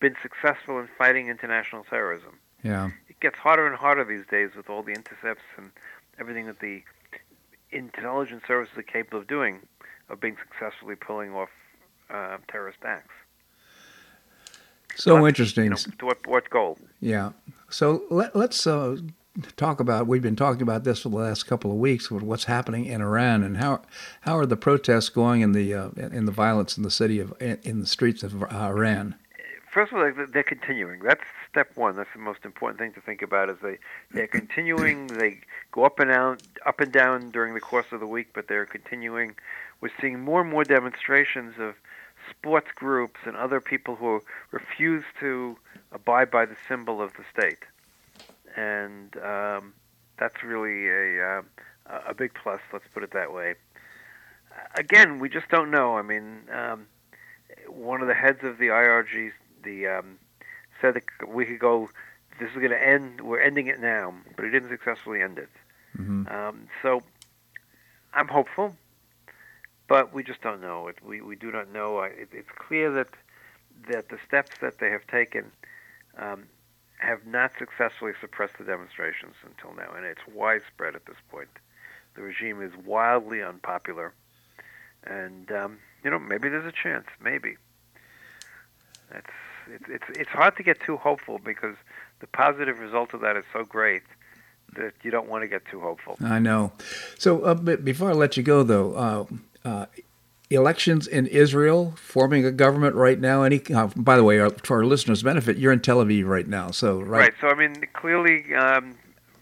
[0.00, 2.38] been successful in fighting international terrorism.
[2.62, 5.70] Yeah, it gets harder and harder these days with all the intercepts and
[6.18, 6.82] everything that the
[7.70, 9.60] intelligence services are capable of doing,
[10.08, 11.50] of being successfully pulling off
[12.10, 13.14] uh, terrorist acts.
[14.96, 15.64] So but, interesting.
[15.64, 16.78] You know, to what, what goal?
[17.00, 17.32] Yeah.
[17.68, 18.96] So let, us uh,
[19.56, 20.06] talk about.
[20.06, 23.00] We've been talking about this for the last couple of weeks with what's happening in
[23.00, 23.82] Iran and how
[24.22, 27.34] how are the protests going in the uh, in the violence in the city of
[27.40, 29.16] in the streets of uh, Iran.
[29.72, 31.00] First of all, they're continuing.
[31.00, 31.96] That's step one.
[31.96, 33.50] That's the most important thing to think about.
[33.50, 33.78] Is they
[34.12, 35.06] they're continuing.
[35.18, 35.40] they
[35.72, 38.66] go up and down, up and down during the course of the week, but they're
[38.66, 39.34] continuing.
[39.80, 41.74] We're seeing more and more demonstrations of
[42.30, 45.56] sports groups and other people who refuse to
[45.92, 47.64] abide by the symbol of the state
[48.56, 49.72] and um,
[50.18, 51.42] that's really a uh,
[52.08, 52.60] a big plus.
[52.72, 53.54] Let's put it that way.
[54.76, 55.98] Again, we just don't know.
[55.98, 56.86] I mean, um,
[57.68, 59.32] one of the heads of the IRG,
[59.64, 60.18] the um,
[60.80, 61.90] said a week ago,
[62.38, 63.20] this is going to end.
[63.20, 65.50] We're ending it now, but he didn't successfully end it.
[65.98, 66.28] Mm-hmm.
[66.28, 67.02] Um, so
[68.12, 68.76] I'm hopeful,
[69.88, 70.88] but we just don't know.
[70.88, 72.00] It, we we do not know.
[72.00, 73.08] It, it's clear that
[73.88, 75.50] that the steps that they have taken
[76.18, 76.44] um,
[76.98, 81.48] have not successfully suppressed the demonstrations until now, and it's widespread at this point.
[82.14, 84.14] The regime is wildly unpopular,
[85.04, 87.06] and um, you know maybe there's a chance.
[87.22, 87.56] Maybe
[89.12, 89.26] it's
[89.68, 91.76] it's it's it's hard to get too hopeful because
[92.20, 94.02] the positive result of that is so great
[94.76, 96.16] that you don't want to get too hopeful.
[96.20, 96.72] I know.
[97.18, 99.24] So uh, before I let you go, though, uh,
[99.64, 99.86] uh,
[100.50, 103.42] elections in Israel, forming a government right now.
[103.42, 106.46] Any, uh, by the way, our, for our listeners' benefit, you're in Tel Aviv right
[106.46, 107.20] now, so right.
[107.20, 107.34] Right.
[107.40, 108.96] So I mean, clearly, um,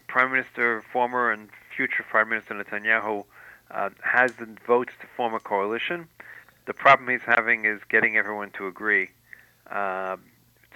[0.07, 3.25] Prime Minister, former and future Prime Minister Netanyahu
[3.71, 6.07] uh, has the votes to form a coalition.
[6.65, 9.09] The problem he's having is getting everyone to agree
[9.69, 10.17] uh,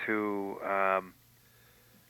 [0.06, 1.14] to, um,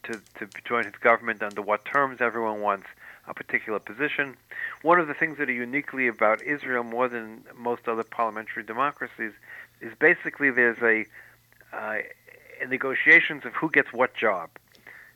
[0.04, 2.88] to to join his government under what terms everyone wants
[3.28, 4.36] a particular position.
[4.82, 9.34] One of the things that are uniquely about Israel more than most other parliamentary democracies
[9.82, 11.06] is basically there's a,
[11.76, 12.00] uh,
[12.68, 14.50] negotiations of who gets what job.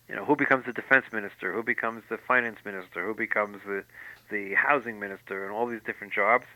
[0.08, 3.84] You know, who becomes the defense minister, who becomes the finance minister, who becomes the
[4.30, 6.46] the housing minister, and all these different jobs.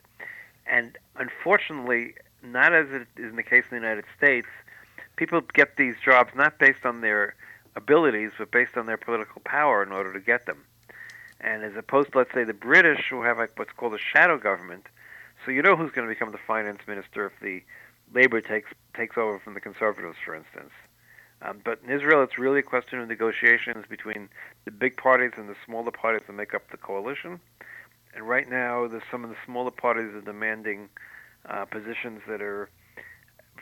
[0.66, 4.48] And unfortunately, not as it is in the case in the United States,
[5.16, 7.34] people get these jobs not based on their
[7.76, 10.64] abilities, but based on their political power in order to get them.
[11.40, 14.38] And as opposed to, let's say, the British, who have like what's called a shadow
[14.38, 14.87] government,
[15.44, 17.62] so you know who's going to become the finance minister if the
[18.14, 20.72] Labour takes takes over from the Conservatives, for instance.
[21.42, 24.29] Um, but in Israel, it's really a question of negotiations between
[24.64, 27.40] the big parties and the smaller parties that make up the coalition.
[28.14, 30.89] And right now, there's some of the smaller parties are demanding
[31.47, 32.70] uh, positions that are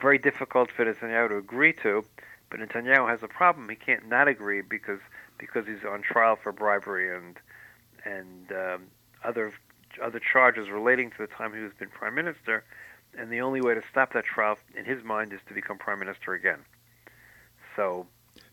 [0.00, 2.04] very difficult for Netanyahu to agree to.
[2.50, 5.00] But Netanyahu has a problem; he can't not agree because
[5.38, 7.36] because he's on trial for bribery and
[8.04, 8.82] and um,
[9.24, 9.52] other
[10.02, 12.64] other charges relating to the time he was been prime minister,
[13.16, 15.98] and the only way to stop that trial, in his mind, is to become prime
[15.98, 16.58] minister again.
[17.76, 18.06] So,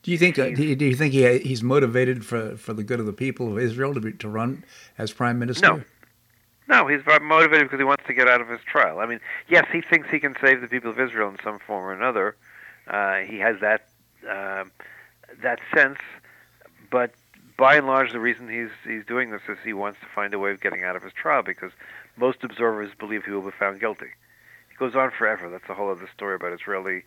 [0.04, 3.06] do you think uh, do you think he he's motivated for for the good of
[3.06, 4.64] the people of Israel to be, to run
[4.98, 5.68] as prime minister?
[5.68, 5.84] No.
[6.68, 9.00] No, he's motivated because he wants to get out of his trial.
[9.00, 11.84] I mean, yes, he thinks he can save the people of Israel in some form
[11.84, 12.38] or another.
[12.88, 13.90] Uh, he has that
[14.30, 14.64] uh,
[15.42, 15.98] that sense,
[16.90, 17.14] but
[17.58, 20.40] by and large, the reason he's he's doing this is he wants to find a
[20.40, 21.72] way of getting out of his trial because
[22.18, 24.06] most observers believe he will be found guilty.
[24.06, 25.50] It goes on forever.
[25.50, 27.04] That's a whole other story about Israeli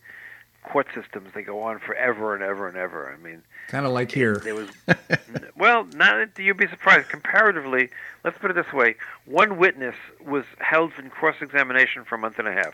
[0.65, 3.11] court systems they go on forever and ever and ever.
[3.11, 4.37] I mean, kind of like here.
[4.37, 4.69] There was
[5.57, 7.09] well, not you'd be surprised.
[7.09, 7.89] Comparatively,
[8.23, 12.47] let's put it this way: one witness was held in cross-examination for a month and
[12.47, 12.73] a half.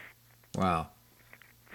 [0.56, 0.88] Wow.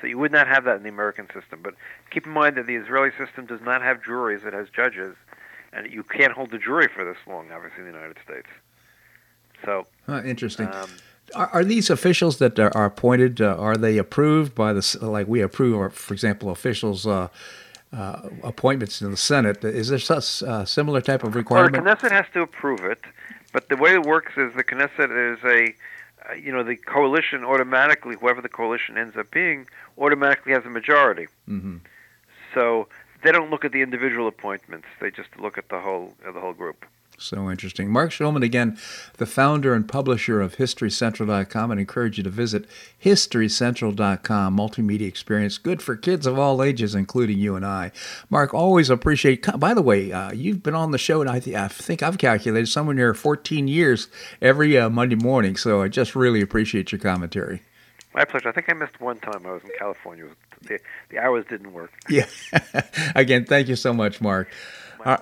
[0.01, 1.61] So you would not have that in the American system.
[1.63, 1.75] But
[2.11, 5.17] keep in mind that the Israeli system does not have juries; it has judges,
[5.73, 8.49] and you can't hold the jury for this long, obviously, in the United States.
[9.65, 10.69] So huh, interesting.
[10.69, 10.91] Um,
[11.35, 13.41] are, are, these officials that are, appointed?
[13.41, 17.07] Uh, are they approved by the like we approve, for example, officials?
[17.07, 17.29] Uh,
[17.93, 19.65] uh, appointments in the Senate.
[19.65, 21.85] Is there such uh, similar type of requirement?
[21.85, 23.01] Well, the Knesset has to approve it,
[23.53, 25.73] but the way it works is the Knesset is a,
[26.29, 29.67] uh, you know, the coalition automatically, whoever the coalition ends up being,
[29.99, 31.27] automatically has a majority.
[31.49, 31.77] Mm-hmm.
[32.55, 32.89] So
[33.27, 36.41] they don't look at the individual appointments; they just look at the whole uh, the
[36.41, 36.87] whole group.
[37.19, 37.91] So interesting.
[37.91, 38.79] Marc Schulman, again,
[39.17, 42.67] the founder and publisher of HistoryCentral.com, and encourage you to visit
[43.03, 44.57] HistoryCentral.com.
[44.57, 47.93] Multimedia experience, good for kids of all ages, including you and I.
[48.29, 49.47] Marc, always appreciate.
[49.59, 52.19] By the way, uh, you've been on the show, and I, th- I, think I've
[52.19, 54.09] calculated somewhere near 14 years
[54.43, 55.57] every uh, Monday morning.
[55.57, 57.63] So I just really appreciate your commentary.
[58.17, 58.49] My pleasure.
[58.49, 59.45] I think I missed one time.
[59.45, 60.25] I was in California.
[60.63, 61.93] The, the hours didn't work.
[62.09, 62.25] Yeah.
[63.15, 64.51] again, thank you so much, Marc.
[65.05, 65.19] All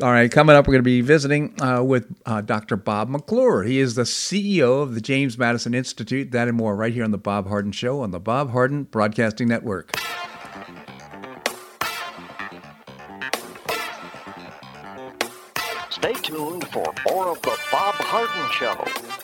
[0.00, 2.76] right, coming up, we're going to be visiting uh, with uh, Dr.
[2.76, 3.64] Bob McClure.
[3.64, 6.30] He is the CEO of the James Madison Institute.
[6.30, 9.48] That and more right here on The Bob Harden Show on the Bob Harden Broadcasting
[9.48, 9.96] Network.
[15.90, 19.23] Stay tuned for more of The Bob Harden Show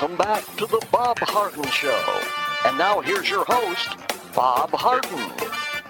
[0.00, 2.22] Welcome back to the Bob Harden Show.
[2.64, 3.96] And now here's your host,
[4.32, 5.28] Bob Harden.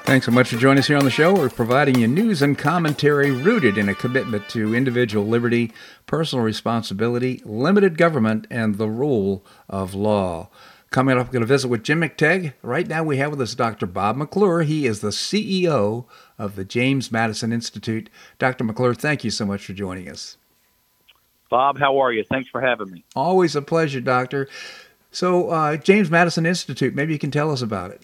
[0.04, 1.34] Thanks so much for joining us here on the show.
[1.34, 5.74] We're providing you news and commentary rooted in a commitment to individual liberty,
[6.06, 10.48] personal responsibility, limited government, and the rule of law.
[10.90, 12.54] Coming up, we're going to visit with Jim McTague.
[12.62, 13.84] Right now, we have with us Dr.
[13.84, 14.62] Bob McClure.
[14.62, 16.06] He is the CEO
[16.38, 18.08] of the James Madison Institute.
[18.38, 18.64] Dr.
[18.64, 20.38] McClure, thank you so much for joining us.
[21.48, 22.24] Bob, how are you?
[22.24, 23.04] Thanks for having me.
[23.16, 24.48] Always a pleasure, Doctor.
[25.10, 28.02] So, uh, James Madison Institute, maybe you can tell us about it.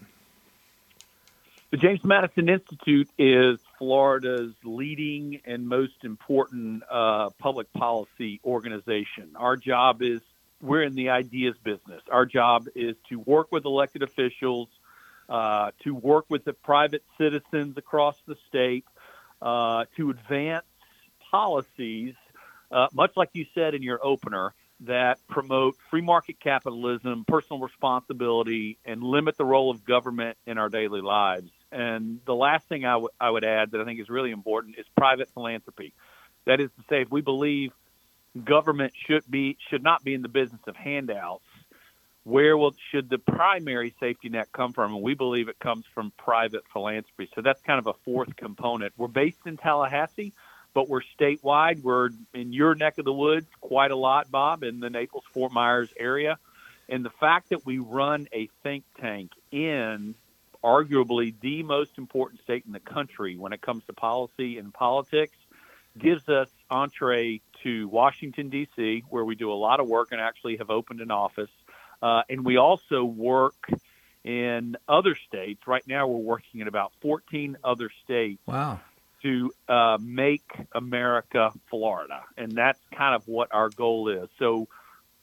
[1.71, 9.31] The James Madison Institute is Florida's leading and most important uh, public policy organization.
[9.35, 10.21] Our job is
[10.63, 12.01] we're in the ideas business.
[12.11, 14.69] Our job is to work with elected officials,
[15.29, 18.85] uh, to work with the private citizens across the state,
[19.43, 20.65] uh, to advance
[21.31, 22.15] policies
[22.75, 28.77] uh, much like you said in your opener, that promote free market capitalism, personal responsibility,
[28.85, 31.51] and limit the role of government in our daily lives.
[31.71, 34.79] And the last thing I, w- I would add that I think is really important
[34.79, 35.95] is private philanthropy.
[36.45, 37.73] That is to say, if we believe
[38.43, 41.45] government should be should not be in the business of handouts.
[42.25, 44.95] Where will should the primary safety net come from?
[44.95, 47.31] And we believe it comes from private philanthropy.
[47.35, 48.95] So that's kind of a fourth component.
[48.97, 50.33] We're based in Tallahassee,
[50.75, 51.83] but we're statewide.
[51.83, 55.53] We're in your neck of the woods quite a lot, Bob, in the Naples Fort
[55.53, 56.39] Myers area.
[56.89, 60.15] And the fact that we run a think tank in
[60.63, 65.37] arguably the most important state in the country when it comes to policy and politics
[65.97, 70.57] gives us entree to Washington, D.C., where we do a lot of work and actually
[70.57, 71.51] have opened an office.
[72.03, 73.71] Uh, and we also work
[74.25, 75.67] in other states.
[75.67, 78.41] Right now, we're working in about 14 other states.
[78.47, 78.81] Wow.
[79.25, 82.23] To uh, make America Florida.
[82.37, 84.29] And that's kind of what our goal is.
[84.39, 84.69] So,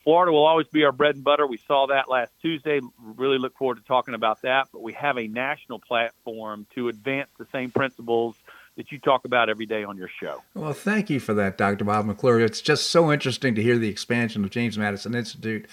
[0.03, 1.45] Florida will always be our bread and butter.
[1.45, 2.81] We saw that last Tuesday.
[2.99, 4.69] Really look forward to talking about that.
[4.73, 8.35] But we have a national platform to advance the same principles
[8.77, 10.41] that you talk about every day on your show.
[10.53, 11.83] Well, thank you for that, Dr.
[11.83, 12.39] Bob McClure.
[12.39, 15.65] It's just so interesting to hear the expansion of James Madison Institute.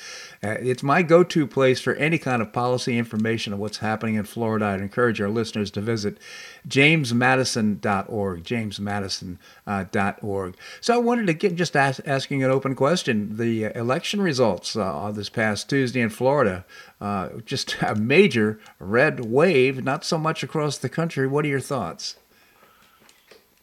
[0.42, 4.16] Uh, it's my go to place for any kind of policy information of what's happening
[4.16, 4.66] in Florida.
[4.66, 6.18] I'd encourage our listeners to visit
[6.66, 10.56] jamesmadison.org, jamesmadison.org.
[10.80, 13.36] So I wanted to get just ask, asking an open question.
[13.36, 16.64] The election results uh, this past Tuesday in Florida,
[17.00, 21.28] uh, just a major red wave, not so much across the country.
[21.28, 22.16] What are your thoughts?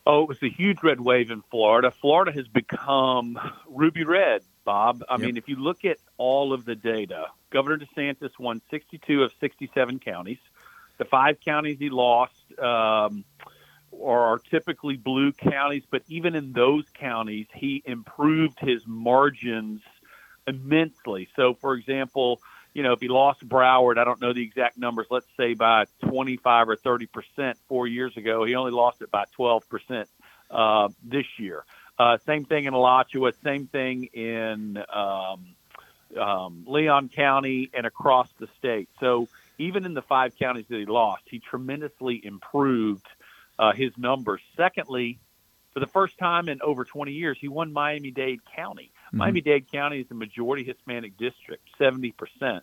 [0.05, 1.89] Oh, it was a huge red wave in Florida.
[1.89, 5.03] Florida has become ruby red, Bob.
[5.09, 5.21] I yep.
[5.21, 9.99] mean, if you look at all of the data, Governor DeSantis won 62 of 67
[9.99, 10.37] counties.
[10.97, 13.25] The five counties he lost um,
[14.03, 19.81] are typically blue counties, but even in those counties, he improved his margins
[20.47, 21.29] immensely.
[21.35, 22.41] So, for example,
[22.75, 25.85] you know, if he lost Broward, I don't know the exact numbers, let's say by
[26.09, 30.09] 25 or 30 percent four years ago, he only lost it by 12 percent
[30.51, 31.63] uh, this year.
[31.97, 35.55] Uh, same thing in Alachua, same thing in um,
[36.19, 38.89] um, Leon County and across the state.
[38.99, 43.07] So even in the five counties that he lost, he tremendously improved
[43.57, 44.41] uh, his numbers.
[44.57, 45.17] Secondly,
[45.73, 48.91] for the first time in over 20 years, he won Miami Dade County.
[49.07, 49.17] Mm-hmm.
[49.17, 52.61] Miami Dade County is a majority Hispanic district, 70%.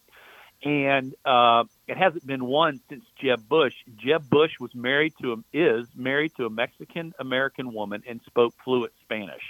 [0.65, 3.75] And uh, it hasn't been won since Jeb Bush.
[3.97, 8.55] Jeb Bush was married to a, is married to a Mexican American woman and spoke
[8.65, 9.43] fluent Spanish.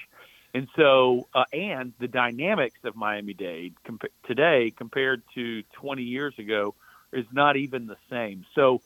[0.55, 3.75] And so, uh, and the dynamics of Miami Dade
[4.27, 6.75] today compared to 20 years ago
[7.13, 8.45] is not even the same.
[8.55, 8.81] So,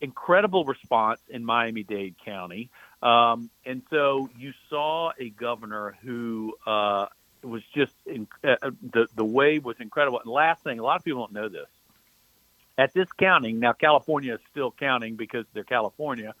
[0.00, 2.70] incredible response in Miami Dade County.
[3.02, 7.06] Um, and so you saw a governor who uh,
[7.42, 10.20] was just in, uh, uh, the the wave was incredible.
[10.20, 11.68] And last thing, a lot of people don't know this.
[12.78, 16.34] At this counting, now California is still counting because they're California.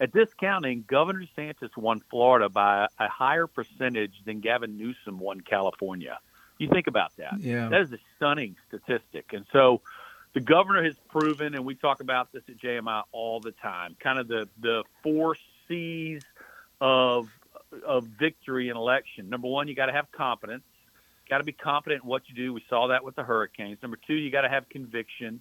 [0.00, 5.40] At this counting, Governor DeSantis won Florida by a higher percentage than Gavin Newsom won
[5.40, 6.18] California.
[6.58, 7.40] You think about that.
[7.40, 7.68] Yeah.
[7.68, 9.32] That is a stunning statistic.
[9.32, 9.82] And so
[10.32, 14.18] the governor has proven, and we talk about this at JMI all the time, kind
[14.18, 15.36] of the, the four
[15.68, 16.22] C's
[16.80, 17.28] of
[17.86, 19.28] of victory in election.
[19.28, 20.64] Number one, you got to have competence.
[21.28, 22.52] Got to be confident in what you do.
[22.52, 23.78] We saw that with the hurricanes.
[23.82, 25.40] Number two, you got to have conviction.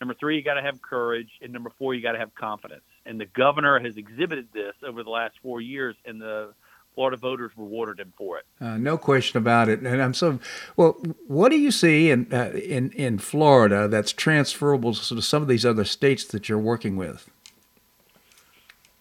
[0.00, 1.30] Number three, you got to have courage.
[1.40, 2.82] And number four, you got to have confidence.
[3.06, 6.52] And the governor has exhibited this over the last four years, and the
[6.94, 8.44] Florida voters rewarded him for it.
[8.60, 9.80] Uh, no question about it.
[9.80, 10.38] And I'm so
[10.76, 10.92] well.
[11.26, 15.64] What do you see in uh, in in Florida that's transferable to some of these
[15.64, 17.30] other states that you're working with?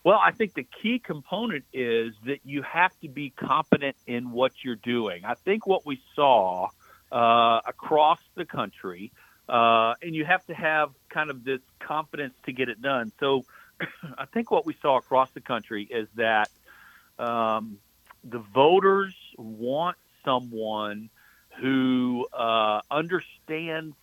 [0.04, 4.52] Well, I think the key component is that you have to be competent in what
[4.64, 5.26] you're doing.
[5.26, 6.70] I think what we saw
[7.12, 9.12] uh, across the country,
[9.48, 13.12] uh, and you have to have kind of this confidence to get it done.
[13.20, 13.46] So
[14.18, 16.50] I think what we saw across the country is that
[17.20, 17.78] um,
[18.24, 21.10] the voters want someone
[21.60, 23.96] who uh, understands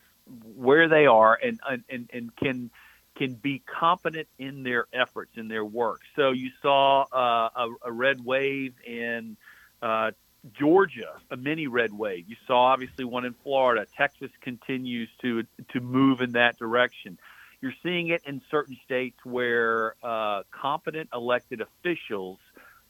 [0.54, 2.70] where they are and, and, and can–
[3.18, 6.00] can be competent in their efforts in their work.
[6.14, 9.36] So you saw uh, a, a, red wave in
[9.82, 10.12] uh,
[10.56, 12.26] Georgia, a mini red wave.
[12.28, 13.86] You saw obviously one in Florida.
[13.96, 17.18] Texas continues to to move in that direction.
[17.60, 22.38] You're seeing it in certain states where uh, competent elected officials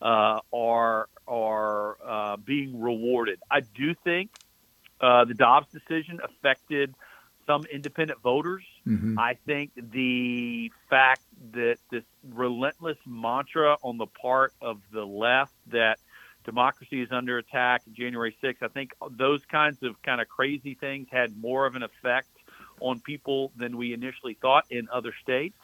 [0.03, 3.41] uh, are are uh, being rewarded.
[3.51, 4.31] I do think
[5.01, 6.95] uh, the Dobbs decision affected
[7.49, 8.64] some independent voters.
[8.86, 9.18] Mm-hmm.
[9.18, 11.22] I think the fact
[11.53, 15.99] that this relentless mantra on the part of the left that
[16.44, 21.09] democracy is under attack January 6th, I think those kinds of kind of crazy things
[21.11, 22.28] had more of an effect
[22.80, 25.57] on people than we initially thought in other states.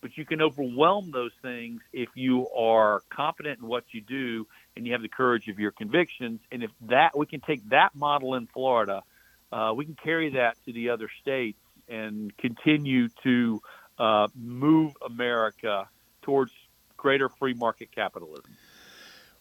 [0.00, 4.86] But you can overwhelm those things if you are confident in what you do and
[4.86, 6.40] you have the courage of your convictions.
[6.50, 9.02] And if that we can take that model in Florida,
[9.52, 13.60] uh, we can carry that to the other states and continue to
[13.98, 15.88] uh, move America
[16.22, 16.52] towards
[16.96, 18.56] greater free market capitalism.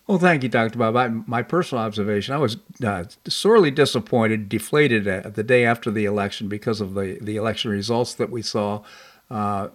[0.08, 0.78] Well, thank you, Dr.
[0.78, 0.96] Bob.
[0.98, 6.06] I, my personal observation, I was uh, sorely disappointed, deflated at the day after the
[6.06, 8.84] election because of the, the election results that we saw.
[9.30, 9.70] Uh,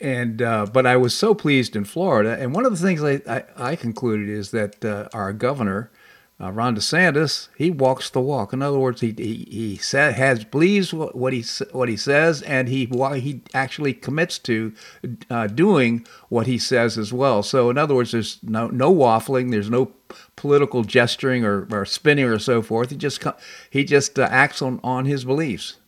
[0.00, 2.36] and uh, but I was so pleased in Florida.
[2.38, 5.90] And one of the things I, I, I concluded is that uh, our governor
[6.40, 8.52] uh, Ron DeSantis, he walks the walk.
[8.52, 12.42] In other words, he he, he sa- has believes what, what he what he says,
[12.42, 14.72] and he he actually commits to
[15.30, 17.42] uh, doing what he says as well.
[17.42, 19.50] So, in other words, there's no no waffling.
[19.50, 19.90] There's no
[20.36, 22.90] political gesturing or, or spinning or so forth.
[22.90, 23.24] He just
[23.70, 25.78] he just uh, acts on on his beliefs.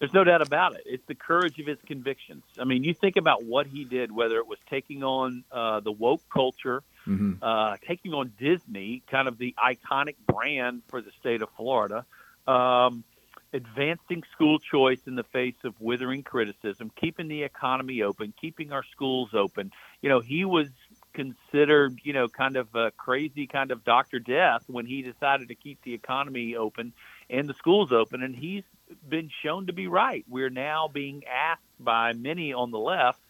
[0.00, 0.82] There's no doubt about it.
[0.86, 2.42] It's the courage of his convictions.
[2.58, 5.90] I mean, you think about what he did, whether it was taking on uh, the
[5.90, 7.32] woke culture mm-hmm.
[7.42, 12.04] uh, taking on Disney, kind of the iconic brand for the state of Florida,
[12.46, 13.04] um,
[13.52, 18.84] advancing school choice in the face of withering criticism, keeping the economy open, keeping our
[18.92, 19.72] schools open.
[20.02, 20.68] You know, he was
[21.14, 24.18] considered, you know, kind of a crazy kind of Dr.
[24.18, 26.92] Death when he decided to keep the economy open
[27.30, 28.22] and the schools open.
[28.22, 28.64] And he's
[29.08, 30.24] been shown to be right.
[30.28, 33.20] We're now being asked by many on the left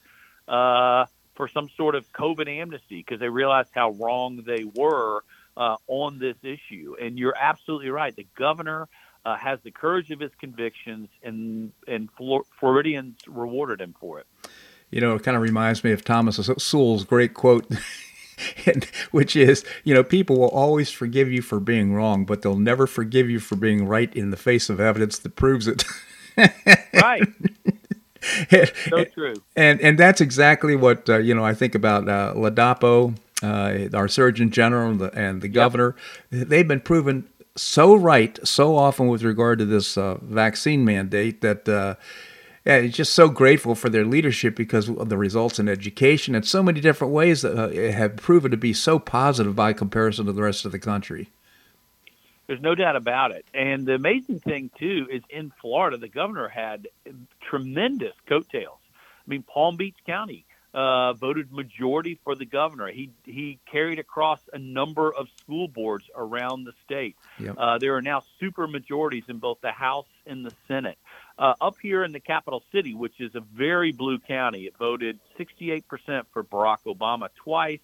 [0.49, 1.07] uh,
[1.39, 5.23] for some sort of COVID amnesty because they realized how wrong they were
[5.57, 6.97] uh, on this issue.
[7.01, 8.15] And you're absolutely right.
[8.15, 8.89] The governor
[9.25, 12.09] uh, has the courage of his convictions, and and
[12.59, 14.27] Floridians rewarded him for it.
[14.91, 17.67] You know, it kind of reminds me of Thomas Sowell's great quote.
[19.11, 22.87] which is, you know, people will always forgive you for being wrong, but they'll never
[22.87, 25.85] forgive you for being right in the face of evidence that proves it.
[26.95, 27.27] right.
[28.89, 29.35] so true.
[29.57, 31.45] And and that's exactly what uh, you know.
[31.45, 35.95] I think about uh, Ladapo, uh, our Surgeon General, and the, and the governor.
[36.31, 36.49] Yep.
[36.49, 41.69] They've been proven so right so often with regard to this uh, vaccine mandate that.
[41.69, 41.95] Uh,
[42.67, 46.47] yeah, it's just so grateful for their leadership because of the results in education and
[46.47, 50.33] so many different ways that uh, have proven to be so positive by comparison to
[50.33, 51.31] the rest of the country.
[52.49, 53.45] There's no doubt about it.
[53.55, 56.89] And the amazing thing too is in Florida, the governor had
[57.43, 58.79] tremendous coattails.
[58.95, 62.89] I mean, Palm Beach County uh, voted majority for the governor.
[62.89, 67.17] He he carried across a number of school boards around the state.
[67.39, 67.55] Yep.
[67.59, 70.99] Uh, there are now super majorities in both the House and the Senate.
[71.39, 75.19] Uh, up here in the capital city, which is a very blue county, it voted
[75.39, 75.83] 68%
[76.33, 77.81] for Barack Obama twice.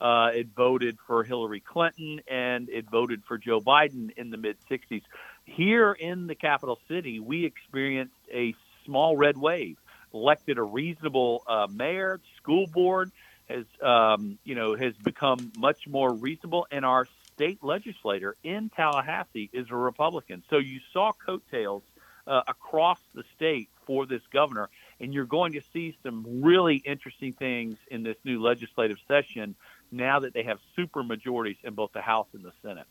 [0.00, 4.56] Uh, it voted for Hillary Clinton and it voted for Joe Biden in the mid
[4.70, 5.02] 60s.
[5.44, 9.78] Here in the capital city, we experienced a small red wave,
[10.12, 13.10] elected a reasonable uh, mayor, school board
[13.48, 19.50] has um, you know has become much more reasonable, and our state legislator in Tallahassee
[19.52, 20.42] is a Republican.
[20.50, 21.82] So you saw coattails
[22.26, 24.68] uh, across the state for this governor,
[25.00, 29.54] and you're going to see some really interesting things in this new legislative session
[29.90, 32.86] now that they have super majorities in both the House and the Senate.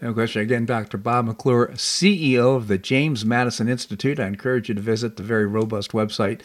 [0.00, 0.42] No question.
[0.42, 0.98] Again, Dr.
[0.98, 4.18] Bob McClure, CEO of the James Madison Institute.
[4.18, 6.40] I encourage you to visit the very robust website,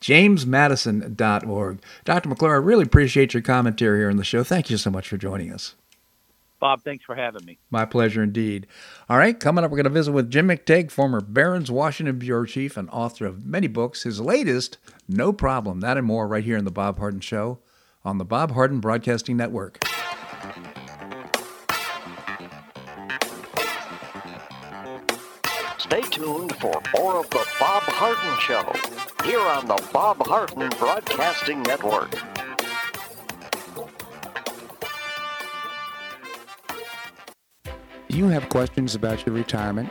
[0.00, 1.82] jamesmadison.org.
[2.04, 2.28] Dr.
[2.28, 4.44] McClure, I really appreciate your commentary here on the show.
[4.44, 5.74] Thank you so much for joining us.
[6.60, 7.58] Bob, thanks for having me.
[7.70, 8.68] My pleasure indeed.
[9.08, 12.44] All right, coming up, we're going to visit with Jim McTague, former Barron's Washington Bureau
[12.44, 14.04] Chief and author of many books.
[14.04, 14.78] His latest,
[15.08, 17.58] No Problem, that and more, right here in The Bob Harden Show
[18.04, 19.78] on the Bob Harden Broadcasting Network.
[25.78, 28.72] Stay tuned for more of the Bob Harden Show
[29.24, 32.10] here on the Bob Harden Broadcasting Network.
[38.08, 39.90] Do you have questions about your retirement?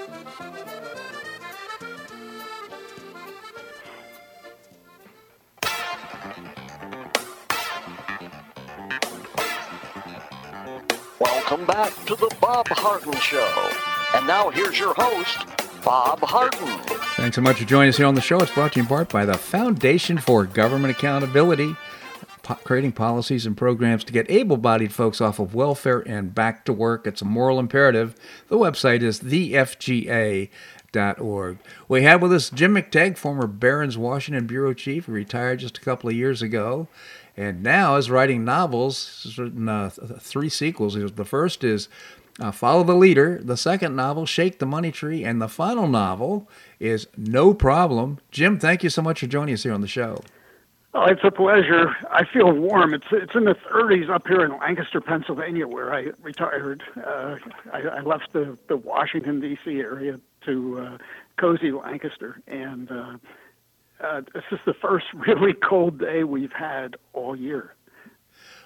[11.71, 13.69] Back to the Bob Harden Show.
[14.13, 15.37] And now here's your host,
[15.85, 16.67] Bob Harden.
[17.15, 18.39] Thanks so much for joining us here on the show.
[18.39, 21.77] It's brought to you in part by the Foundation for Government Accountability,
[22.43, 26.65] po- creating policies and programs to get able bodied folks off of welfare and back
[26.65, 27.07] to work.
[27.07, 28.15] It's a moral imperative.
[28.49, 30.49] The website is thefga.org.
[31.87, 35.81] We have with us Jim McTague, former Barron's Washington Bureau Chief, who retired just a
[35.81, 36.89] couple of years ago
[37.37, 39.21] and now is writing novels.
[39.23, 40.93] He's written uh, three sequels.
[40.93, 41.89] The first is
[42.39, 43.39] uh, Follow the Leader.
[43.43, 45.23] The second novel, Shake the Money Tree.
[45.23, 48.19] And the final novel is No Problem.
[48.31, 50.21] Jim, thank you so much for joining us here on the show.
[50.93, 51.95] Oh, it's a pleasure.
[52.11, 52.93] I feel warm.
[52.93, 56.83] It's it's in the 30s up here in Lancaster, Pennsylvania, where I retired.
[56.97, 57.37] Uh,
[57.71, 59.79] I, I left the the Washington D.C.
[59.79, 60.97] area to uh,
[61.39, 62.91] cozy Lancaster, and
[64.01, 67.75] uh, uh, this is the first really cold day we've had all year.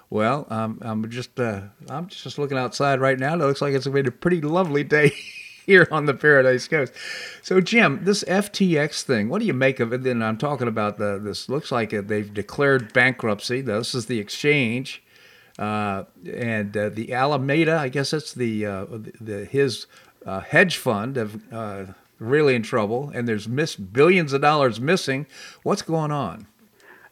[0.08, 3.34] Well, um, I'm just uh, I'm just looking outside right now.
[3.34, 5.12] It looks like it's been a pretty lovely day
[5.66, 6.92] here on the Paradise Coast.
[7.42, 10.04] So, Jim, this FTX thing, what do you make of it?
[10.04, 13.62] Then I'm talking about the this looks like they've declared bankruptcy.
[13.62, 15.02] This is the exchange.
[15.58, 19.86] Uh, and uh, the Alameda, I guess that's the, uh, the, the his
[20.26, 21.86] uh, hedge fund of uh,
[22.18, 25.26] really in trouble, and there's miss billions of dollars missing.
[25.62, 26.46] What's going on?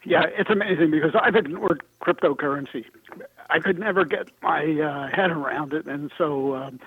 [0.04, 2.84] Yeah, it's amazing because I've ignored cryptocurrency.
[3.50, 6.80] I could never get my uh, head around it, and so um,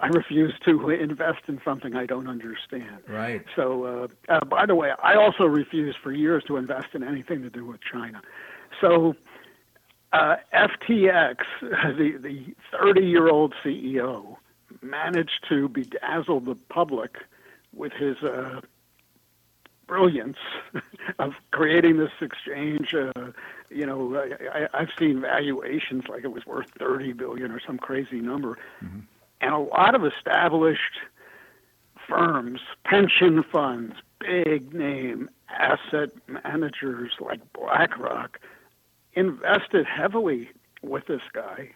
[0.00, 2.98] I refuse to invest in something I don't understand.
[3.08, 3.44] Right.
[3.54, 3.84] So,
[4.28, 7.50] uh, uh, by the way, I also refused for years to invest in anything to
[7.50, 8.20] do with China.
[8.80, 9.14] So,
[10.12, 14.36] uh, FTX, the the 30 year old CEO,
[14.82, 17.18] managed to bedazzle the public
[17.74, 18.60] with his uh,
[19.86, 20.36] brilliance
[21.18, 22.94] of creating this exchange.
[22.94, 23.32] Uh,
[23.70, 24.16] you know,
[24.52, 29.00] I, I've seen valuations like it was worth 30 billion or some crazy number, mm-hmm.
[29.40, 30.98] and a lot of established
[32.08, 38.40] firms, pension funds, big name asset managers like BlackRock
[39.14, 40.50] invested heavily
[40.82, 41.70] with this guy.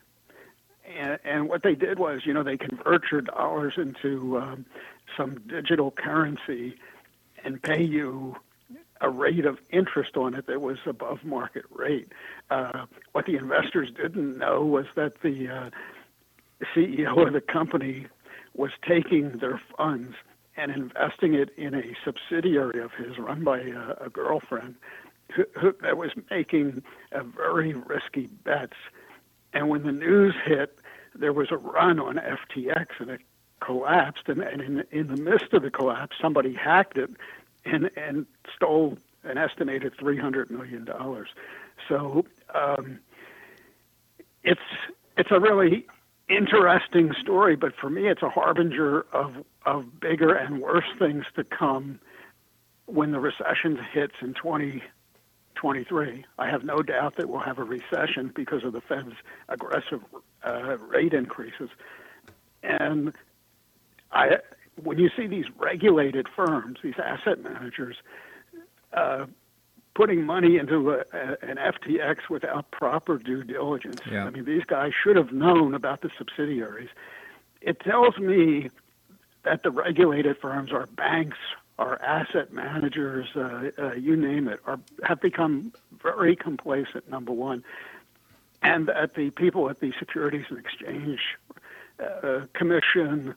[0.97, 4.67] And, and what they did was, you know, they convert your dollars into um,
[5.17, 6.77] some digital currency
[7.45, 8.37] and pay you
[9.01, 12.13] a rate of interest on it that was above market rate.
[12.51, 15.71] Uh, what the investors didn't know was that the uh,
[16.75, 18.07] CEO of the company
[18.55, 20.15] was taking their funds
[20.57, 24.75] and investing it in a subsidiary of his run by a, a girlfriend
[25.35, 26.83] who, who, that was making
[27.37, 28.77] very risky bets.
[29.53, 30.78] And when the news hit,
[31.19, 33.21] there was a run on FTX and it
[33.61, 37.11] collapsed, and, and in, in the midst of the collapse, somebody hacked it
[37.65, 41.29] and and stole an estimated three hundred million dollars.
[41.89, 43.01] So um,
[44.45, 44.61] it's
[45.17, 45.87] it's a really
[46.29, 51.45] interesting story, but for me, it's a harbinger of of bigger and worse things to
[51.45, 51.99] come
[52.87, 56.25] when the recession hits in 2023.
[56.39, 59.13] I have no doubt that we'll have a recession because of the Fed's
[59.49, 60.01] aggressive
[60.45, 61.71] uh, rate increases,
[62.63, 63.13] and
[64.13, 64.39] I,
[64.83, 67.97] when you see these regulated firms, these asset managers,
[68.93, 69.27] uh,
[69.95, 74.25] putting money into a, a, an FTX without proper due diligence, yeah.
[74.25, 76.91] I mean, these guys should have known about the subsidiaries.
[77.61, 78.71] It tells me
[79.43, 81.39] that the regulated firms, our banks,
[81.79, 85.73] our asset managers, uh, uh, you name it, are have become
[86.03, 87.09] very complacent.
[87.09, 87.65] Number one,
[88.63, 91.21] and that the people at the Securities and Exchange
[92.01, 93.35] uh, Commission,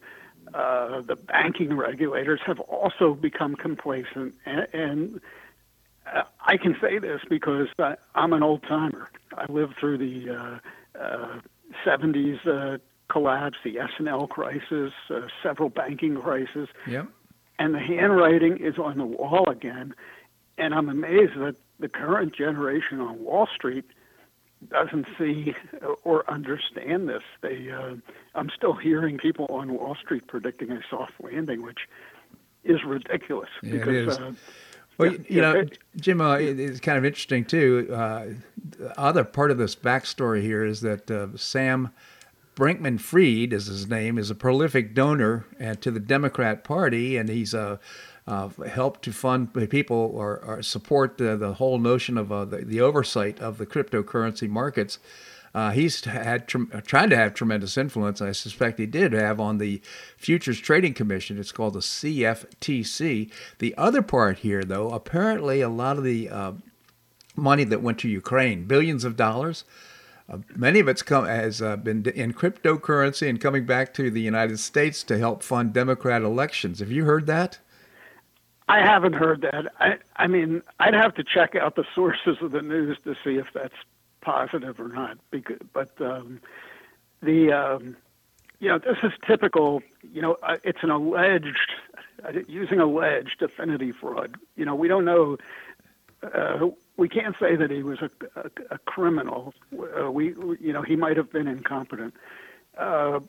[0.53, 5.21] uh, the banking regulators have also become complacent, and, and
[6.13, 9.09] uh, I can say this because I, I'm an old timer.
[9.37, 11.39] I lived through the uh, uh,
[11.85, 12.77] 70s uh,
[13.09, 16.69] collapse, the S&L crisis, uh, several banking crises.
[16.87, 17.07] Yep.
[17.59, 19.93] And the handwriting is on the wall again.
[20.57, 23.85] And I'm amazed that the current generation on Wall Street
[24.69, 25.55] doesn't see
[26.03, 27.23] or understand this.
[27.41, 27.95] They, uh,
[28.35, 31.79] I'm still hearing people on Wall Street predicting a soft landing, which
[32.63, 33.49] is ridiculous.
[33.63, 34.17] Yeah, because, it is.
[34.19, 34.31] Uh,
[34.97, 37.87] Well, yeah, you know, it- Jim, uh, it- it's kind of interesting too.
[37.91, 38.25] Uh,
[38.77, 41.89] the other part of this backstory here is that uh, Sam
[42.55, 47.55] Bankman-Fried, is his name, is a prolific donor uh, to the Democrat Party, and he's
[47.55, 47.77] uh,
[48.31, 52.59] uh, helped to fund people or, or support the, the whole notion of uh, the,
[52.59, 54.99] the oversight of the cryptocurrency markets.
[55.53, 58.21] Uh, he's had trem- tried to have tremendous influence.
[58.21, 59.81] I suspect he did have on the
[60.15, 61.37] Futures Trading Commission.
[61.37, 63.29] It's called the CFTC.
[63.59, 66.53] The other part here, though, apparently a lot of the uh,
[67.35, 69.65] money that went to Ukraine, billions of dollars,
[70.29, 74.21] uh, many of it's come has uh, been in cryptocurrency and coming back to the
[74.21, 76.79] United States to help fund Democrat elections.
[76.79, 77.59] Have you heard that?
[78.71, 79.65] I haven't heard that.
[79.81, 83.35] I, I mean, I'd have to check out the sources of the news to see
[83.35, 83.75] if that's
[84.21, 85.17] positive or not.
[85.29, 86.39] Because, but um,
[87.21, 87.97] the, um,
[88.61, 89.81] you know, this is typical.
[90.13, 91.73] You know, uh, it's an alleged,
[92.23, 94.37] uh, using alleged affinity fraud.
[94.55, 95.35] You know, we don't know.
[96.23, 98.09] Uh, we can't say that he was a,
[98.39, 99.53] a, a criminal.
[99.73, 100.27] Uh, we,
[100.61, 102.13] you know, he might have been incompetent.
[102.77, 103.19] Uh,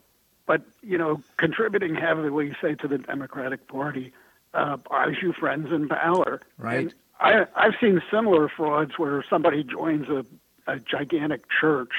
[0.46, 4.12] but you know, contributing heavily, say, to the Democratic Party,
[4.54, 6.40] uh, buys you friends and power.
[6.58, 6.78] Right.
[6.80, 10.24] And I, I've seen similar frauds where somebody joins a,
[10.70, 11.92] a gigantic church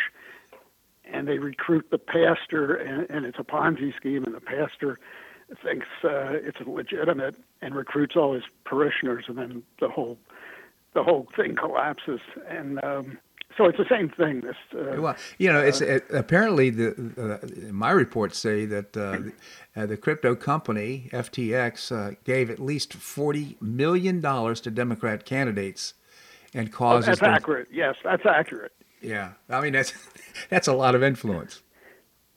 [1.06, 5.00] and they recruit the pastor, and, and it's a Ponzi scheme, and the pastor
[5.64, 10.18] thinks uh, it's legitimate and recruits all his parishioners, and then the whole
[10.94, 12.20] the whole thing collapses.
[12.48, 13.18] And um,
[13.58, 14.42] so it's the same thing.
[14.42, 19.20] This uh, Well, you know, it's it, apparently the uh, my reports say that uh,
[19.80, 25.94] uh, the crypto company FTX uh, gave at least forty million dollars to Democrat candidates
[26.54, 27.06] and oh, causes.
[27.08, 27.68] that's them- accurate.
[27.72, 28.72] Yes, that's accurate.
[29.02, 29.94] Yeah, I mean that's
[30.50, 31.62] that's a lot of influence.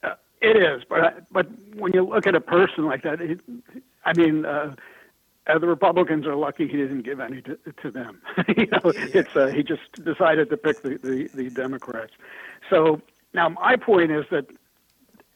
[0.02, 3.40] Uh, it is, but I, but when you look at a person like that, it,
[4.04, 4.44] I mean,
[5.46, 8.20] uh, the Republicans are lucky he didn't give any to, to them.
[8.56, 12.12] you know, it's uh, he just decided to pick the, the the Democrats.
[12.70, 13.00] So
[13.32, 14.46] now my point is that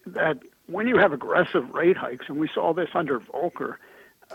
[0.06, 3.76] that when you have aggressive rate hikes, and we saw this under Volcker,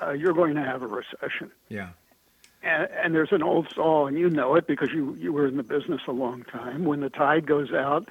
[0.01, 1.51] uh, you're going to have a recession.
[1.69, 1.89] Yeah.
[2.61, 5.57] And, and there's an old saw, and you know it because you you were in
[5.57, 6.85] the business a long time.
[6.85, 8.09] When the tide goes out,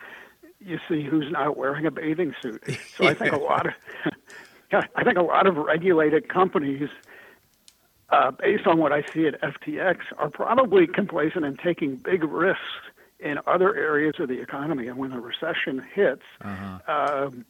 [0.60, 2.62] you see who's not wearing a bathing suit.
[2.96, 3.72] So I think a lot of
[4.94, 6.88] I think a lot of regulated companies,
[8.14, 12.62] uh, based on what I see at FTX, are probably complacent and taking big risks
[13.18, 14.86] in other areas of the economy.
[14.88, 16.78] And when the recession hits, Uh-huh.
[17.26, 17.44] um,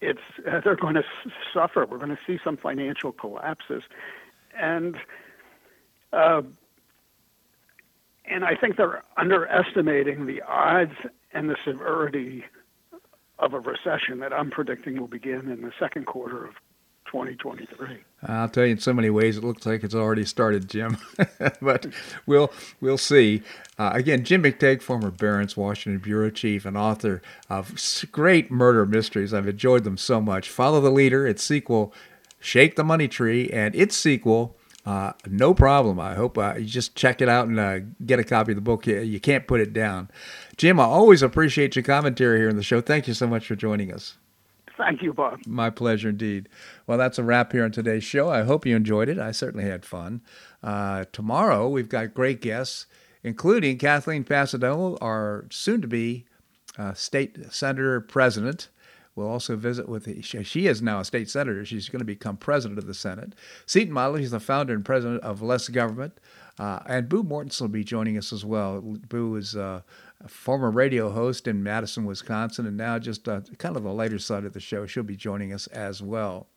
[0.00, 1.86] it's uh, they're going to s- suffer.
[1.86, 3.82] We're going to see some financial collapses,
[4.58, 4.96] and
[6.12, 6.42] uh,
[8.26, 10.96] and I think they're underestimating the odds
[11.32, 12.44] and the severity
[13.38, 16.54] of a recession that I'm predicting will begin in the second quarter of
[17.06, 17.98] 2023.
[18.26, 20.96] I'll tell you, in so many ways, it looks like it's already started, Jim.
[21.60, 21.86] but
[22.26, 23.42] we'll we'll see.
[23.78, 27.74] Uh, again, Jim McTague, former Barron's Washington bureau chief and author of
[28.10, 29.34] great murder mysteries.
[29.34, 30.48] I've enjoyed them so much.
[30.48, 31.26] Follow the leader.
[31.26, 31.92] Its sequel,
[32.40, 34.56] Shake the Money Tree, and its sequel.
[34.86, 35.98] Uh, no problem.
[35.98, 38.62] I hope uh, you just check it out and uh, get a copy of the
[38.62, 38.86] book.
[38.86, 40.10] You, you can't put it down.
[40.56, 42.80] Jim, I always appreciate your commentary here in the show.
[42.80, 44.16] Thank you so much for joining us.
[44.76, 45.40] Thank you, Bob.
[45.46, 46.48] My pleasure indeed.
[46.86, 48.28] Well, that's a wrap here on today's show.
[48.28, 49.18] I hope you enjoyed it.
[49.18, 50.20] I certainly had fun.
[50.62, 52.86] Uh, tomorrow, we've got great guests,
[53.22, 56.24] including Kathleen Passidomo, our soon to be
[56.76, 58.68] uh, state senator president.
[59.14, 61.64] We'll also visit with, the, she, is now a state senator.
[61.64, 63.34] She's going to become president of the Senate.
[63.64, 66.18] Seton Motley, she's the founder and president of Less Government.
[66.58, 68.80] Uh, and Boo Mortenson will be joining us as well.
[68.80, 69.82] Boo is uh,
[70.24, 74.18] a former radio host in Madison, Wisconsin, and now just uh, kind of the lighter
[74.18, 74.86] side of the show.
[74.86, 76.48] She'll be joining us as well.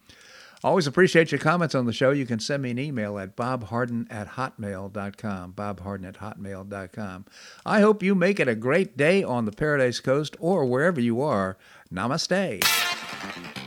[0.63, 2.09] Always appreciate your comments on the show.
[2.09, 5.53] You can send me an email at bobharden at hotmail.com.
[5.53, 7.25] Bobharden at hotmail.com.
[7.65, 11.21] I hope you make it a great day on the Paradise Coast or wherever you
[11.21, 11.57] are.
[11.93, 13.66] Namaste.